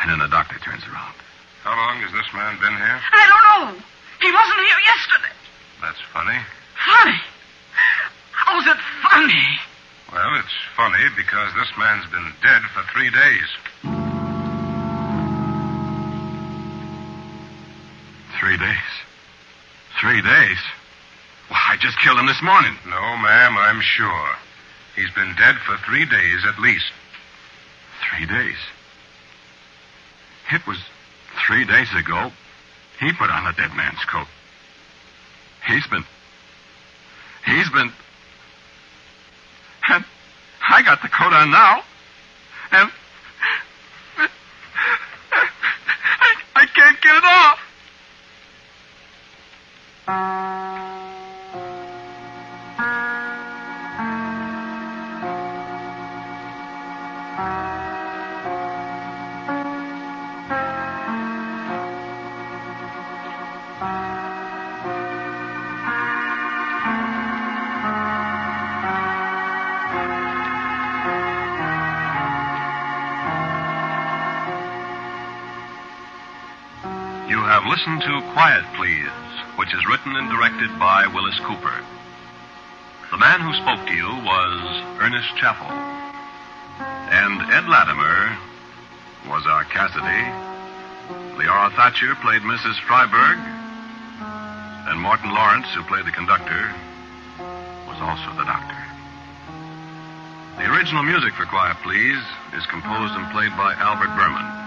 And 0.00 0.10
then 0.10 0.18
the 0.18 0.32
doctor 0.32 0.56
turns 0.64 0.82
around. 0.88 1.14
How 1.60 1.76
long 1.76 2.00
has 2.00 2.12
this 2.12 2.32
man 2.32 2.56
been 2.56 2.72
here? 2.72 2.98
I 3.12 3.24
don't 3.28 3.46
know. 3.52 3.84
He 4.24 4.32
wasn't 4.32 4.60
here 4.64 4.80
yesterday. 4.88 5.34
That's 5.82 6.00
funny. 6.12 6.40
Funny. 6.88 7.20
How's 8.32 8.66
it 8.66 8.80
funny? 9.04 9.44
Well, 10.12 10.34
it's 10.40 10.56
funny 10.76 11.04
because 11.16 11.54
this 11.54 11.70
man's 11.78 12.10
been 12.10 12.32
dead 12.42 12.62
for 12.74 12.82
three 12.92 13.10
days. 13.10 13.48
Three 18.40 18.58
days. 18.58 18.90
Three 20.00 20.20
days? 20.22 20.58
Well, 21.48 21.60
I 21.68 21.76
just 21.80 21.98
killed 22.00 22.18
him 22.18 22.26
this 22.26 22.42
morning. 22.42 22.76
No, 22.86 23.16
ma'am, 23.18 23.56
I'm 23.56 23.80
sure. 23.80 24.34
He's 24.96 25.10
been 25.12 25.34
dead 25.38 25.56
for 25.64 25.76
three 25.86 26.06
days 26.06 26.44
at 26.44 26.58
least. 26.58 26.90
Three 28.10 28.26
days. 28.26 28.58
It 30.52 30.66
was 30.66 30.78
three 31.46 31.64
days 31.64 31.88
ago. 31.94 32.32
He 32.98 33.12
put 33.12 33.30
on 33.30 33.44
the 33.44 33.52
dead 33.52 33.76
man's 33.76 34.04
coat. 34.10 34.26
He's 35.66 35.86
been. 35.86 36.04
He's 37.46 37.70
been. 37.70 37.92
And 39.90 40.04
I 40.68 40.82
got 40.82 41.02
the 41.02 41.08
coat 41.08 41.32
on 41.32 41.50
now. 41.50 41.82
And. 42.70 42.90
I, 45.32 46.34
I 46.54 46.66
can't 46.66 47.00
get 47.00 47.16
it 47.16 47.24
off. 47.24 47.58
Have 77.60 77.68
listened 77.68 78.00
to 78.00 78.32
Quiet 78.32 78.64
Please, 78.72 79.12
which 79.60 79.74
is 79.74 79.84
written 79.84 80.16
and 80.16 80.30
directed 80.32 80.72
by 80.80 81.04
Wyllis 81.12 81.38
Cooper. 81.40 81.84
The 83.12 83.20
man 83.20 83.44
who 83.44 83.52
spoke 83.52 83.84
to 83.84 83.92
you 83.92 84.08
was 84.24 84.80
Ernest 84.96 85.28
Chappell. 85.36 85.68
And 85.68 87.36
Ed 87.52 87.68
Latimer 87.68 88.32
was 89.28 89.44
our 89.44 89.64
Cassidy. 89.68 90.24
Leora 91.36 91.68
Thatcher 91.76 92.16
played 92.24 92.40
Mrs. 92.48 92.80
Freiberg. 92.88 93.36
And 94.88 94.98
Morton 94.98 95.28
Lawrence, 95.28 95.68
who 95.74 95.82
played 95.84 96.06
the 96.06 96.16
conductor, 96.16 96.72
was 97.84 98.00
also 98.00 98.32
the 98.40 98.48
doctor. 98.48 98.80
The 100.56 100.64
original 100.64 101.02
music 101.02 101.34
for 101.34 101.44
Quiet 101.44 101.76
Please 101.84 102.24
is 102.56 102.64
composed 102.72 103.12
and 103.20 103.30
played 103.32 103.52
by 103.52 103.74
Albert 103.76 104.16
Buhrman. 104.16 104.59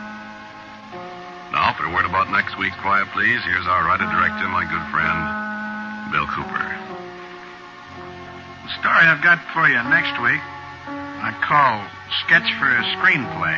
Now, 1.63 1.71
for 1.71 1.87
a 1.87 1.93
word 1.95 2.03
about 2.03 2.27
next 2.27 2.59
week's 2.59 2.75
Quiet 2.83 3.07
Please, 3.15 3.39
here's 3.47 3.63
our 3.71 3.87
writer 3.87 4.03
director, 4.03 4.51
my 4.51 4.67
good 4.67 4.83
friend, 4.91 6.11
Bill 6.11 6.27
Cooper. 6.27 6.59
The 8.67 8.71
story 8.83 9.07
I've 9.07 9.23
got 9.23 9.39
for 9.55 9.63
you 9.71 9.79
next 9.87 10.11
week, 10.19 10.43
I 10.43 11.31
call 11.39 11.87
Sketch 12.27 12.51
for 12.59 12.67
a 12.67 12.83
Screenplay. 12.99 13.55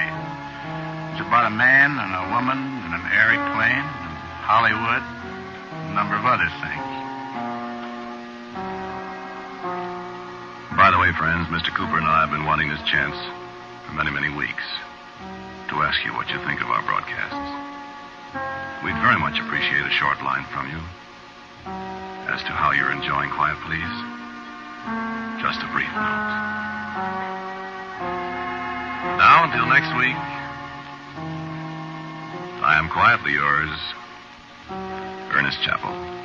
It's 1.18 1.26
about 1.26 1.50
a 1.50 1.58
man 1.58 1.98
and 1.98 2.14
a 2.14 2.30
woman 2.30 2.62
and 2.86 2.94
an 2.94 3.06
aeroplane 3.10 3.82
and 3.82 4.14
Hollywood 4.46 5.02
and 5.02 5.90
a 5.90 5.94
number 5.98 6.14
of 6.14 6.30
other 6.30 6.46
things. 6.62 6.94
By 10.78 10.94
the 10.94 11.02
way, 11.02 11.10
friends, 11.18 11.50
Mr. 11.50 11.74
Cooper 11.74 11.98
and 11.98 12.06
I 12.06 12.22
have 12.22 12.30
been 12.30 12.46
wanting 12.46 12.70
this 12.70 12.86
chance 12.86 13.18
for 13.90 13.98
many, 13.98 14.14
many 14.14 14.30
weeks 14.30 14.70
to 15.74 15.82
ask 15.82 16.06
you 16.06 16.14
what 16.14 16.30
you 16.30 16.38
think 16.46 16.62
of 16.62 16.70
our 16.70 16.86
broadcasts. 16.86 17.65
We'd 18.84 18.98
very 19.02 19.20
much 19.20 19.40
appreciate 19.40 19.86
a 19.86 19.90
short 19.90 20.22
line 20.24 20.46
from 20.52 20.70
you 20.70 20.80
as 22.28 22.42
to 22.42 22.50
how 22.50 22.72
you're 22.72 22.92
enjoying 22.92 23.30
Quiet 23.32 23.58
Please. 23.64 23.96
Just 25.42 25.62
a 25.62 25.70
brief 25.72 25.88
note. 25.94 26.56
Now, 29.18 29.46
until 29.46 29.68
next 29.68 29.94
week, 29.96 30.18
I 32.66 32.78
am 32.78 32.90
quietly 32.90 33.34
yours, 33.34 33.70
Ernest 35.32 35.62
Chappell. 35.62 36.25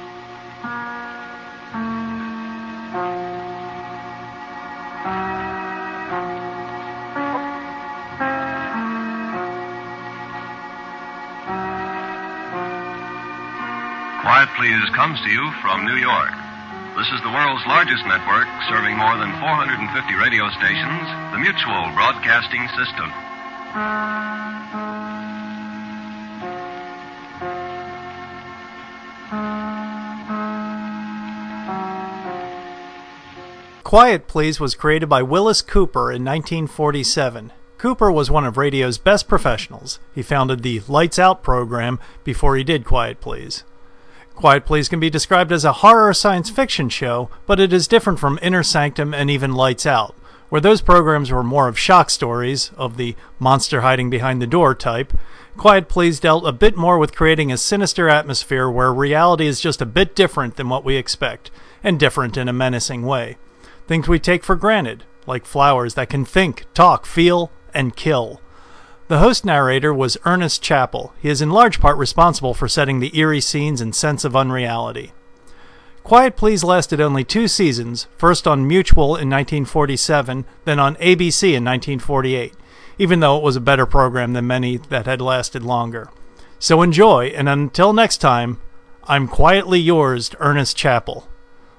Quiet 14.30 14.48
Please 14.56 14.90
comes 14.94 15.20
to 15.22 15.28
you 15.28 15.50
from 15.60 15.84
New 15.84 15.96
York. 15.96 16.30
This 16.96 17.10
is 17.10 17.20
the 17.22 17.34
world's 17.34 17.66
largest 17.66 18.06
network 18.06 18.46
serving 18.68 18.96
more 18.96 19.18
than 19.18 19.32
450 19.40 20.14
radio 20.14 20.48
stations, 20.50 21.02
the 21.34 21.38
Mutual 21.42 21.90
Broadcasting 21.98 22.62
System. 22.78 23.10
Quiet 33.82 34.28
Please 34.28 34.60
was 34.60 34.76
created 34.76 35.08
by 35.08 35.22
Wyllis 35.22 35.60
Cooper 35.60 36.12
in 36.12 36.24
1947. 36.24 37.50
Cooper 37.78 38.12
was 38.12 38.30
one 38.30 38.44
of 38.44 38.56
radio's 38.56 38.96
best 38.96 39.26
professionals. 39.26 39.98
He 40.14 40.22
founded 40.22 40.62
the 40.62 40.82
Lights 40.86 41.18
Out 41.18 41.42
program 41.42 41.98
before 42.22 42.56
he 42.56 42.62
did 42.62 42.84
Quiet 42.84 43.20
Please. 43.20 43.64
Quiet 44.40 44.64
Please 44.64 44.88
can 44.88 45.00
be 45.00 45.10
described 45.10 45.52
as 45.52 45.66
a 45.66 45.72
horror 45.84 46.14
science 46.14 46.48
fiction 46.48 46.88
show, 46.88 47.28
but 47.44 47.60
it 47.60 47.74
is 47.74 47.86
different 47.86 48.18
from 48.18 48.38
Inner 48.40 48.62
Sanctum 48.62 49.12
and 49.12 49.28
even 49.28 49.52
Lights 49.52 49.84
Out, 49.84 50.14
where 50.48 50.62
those 50.62 50.80
programs 50.80 51.30
were 51.30 51.42
more 51.42 51.68
of 51.68 51.78
shock 51.78 52.08
stories, 52.08 52.70
of 52.78 52.96
the 52.96 53.14
monster 53.38 53.82
hiding 53.82 54.08
behind 54.08 54.40
the 54.40 54.46
door 54.46 54.74
type. 54.74 55.12
Quiet 55.58 55.90
Please 55.90 56.18
dealt 56.18 56.46
a 56.46 56.52
bit 56.52 56.74
more 56.74 56.96
with 56.96 57.14
creating 57.14 57.52
a 57.52 57.58
sinister 57.58 58.08
atmosphere 58.08 58.70
where 58.70 58.94
reality 58.94 59.46
is 59.46 59.60
just 59.60 59.82
a 59.82 59.86
bit 59.86 60.16
different 60.16 60.56
than 60.56 60.70
what 60.70 60.86
we 60.86 60.96
expect, 60.96 61.50
and 61.84 62.00
different 62.00 62.38
in 62.38 62.48
a 62.48 62.52
menacing 62.54 63.02
way. 63.02 63.36
Things 63.88 64.08
we 64.08 64.18
take 64.18 64.42
for 64.42 64.56
granted, 64.56 65.04
like 65.26 65.44
flowers 65.44 65.92
that 65.96 66.08
can 66.08 66.24
think, 66.24 66.64
talk, 66.72 67.04
feel, 67.04 67.52
and 67.74 67.94
kill. 67.94 68.40
The 69.10 69.18
host 69.18 69.44
narrator 69.44 69.92
was 69.92 70.16
Ernest 70.24 70.62
Chappell. 70.62 71.12
He 71.18 71.28
is 71.28 71.42
in 71.42 71.50
large 71.50 71.80
part 71.80 71.98
responsible 71.98 72.54
for 72.54 72.68
setting 72.68 73.00
the 73.00 73.18
eerie 73.18 73.40
scenes 73.40 73.80
and 73.80 73.92
sense 73.92 74.24
of 74.24 74.36
unreality. 74.36 75.10
Quiet 76.04 76.36
Please 76.36 76.62
lasted 76.62 77.00
only 77.00 77.24
two 77.24 77.48
seasons, 77.48 78.06
first 78.16 78.46
on 78.46 78.68
Mutual 78.68 79.16
in 79.16 79.28
1947, 79.28 80.44
then 80.64 80.78
on 80.78 80.94
ABC 80.94 81.42
in 81.42 81.64
1948, 81.64 82.54
even 82.98 83.18
though 83.18 83.36
it 83.36 83.42
was 83.42 83.56
a 83.56 83.60
better 83.60 83.84
program 83.84 84.32
than 84.32 84.46
many 84.46 84.76
that 84.76 85.06
had 85.06 85.20
lasted 85.20 85.64
longer. 85.64 86.08
So 86.60 86.80
enjoy, 86.80 87.32
and 87.34 87.48
until 87.48 87.92
next 87.92 88.18
time, 88.18 88.60
I'm 89.08 89.26
quietly 89.26 89.80
yours, 89.80 90.30
Ernest 90.38 90.76
Chappell. 90.76 91.26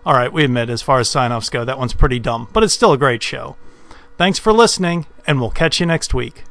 All 0.05 0.15
right, 0.15 0.33
we 0.33 0.43
admit, 0.43 0.69
as 0.69 0.81
far 0.81 0.99
as 0.99 1.07
sign 1.07 1.31
offs 1.31 1.49
go, 1.49 1.63
that 1.63 1.79
one's 1.79 1.93
pretty 1.93 2.19
dumb, 2.19 2.49
but 2.51 2.61
it's 2.61 2.73
still 2.73 2.91
a 2.91 2.97
great 2.97 3.23
show. 3.23 3.55
Thanks 4.17 4.37
for 4.37 4.51
listening, 4.51 5.05
and 5.25 5.39
we'll 5.39 5.49
catch 5.49 5.79
you 5.79 5.85
next 5.85 6.13
week. 6.13 6.43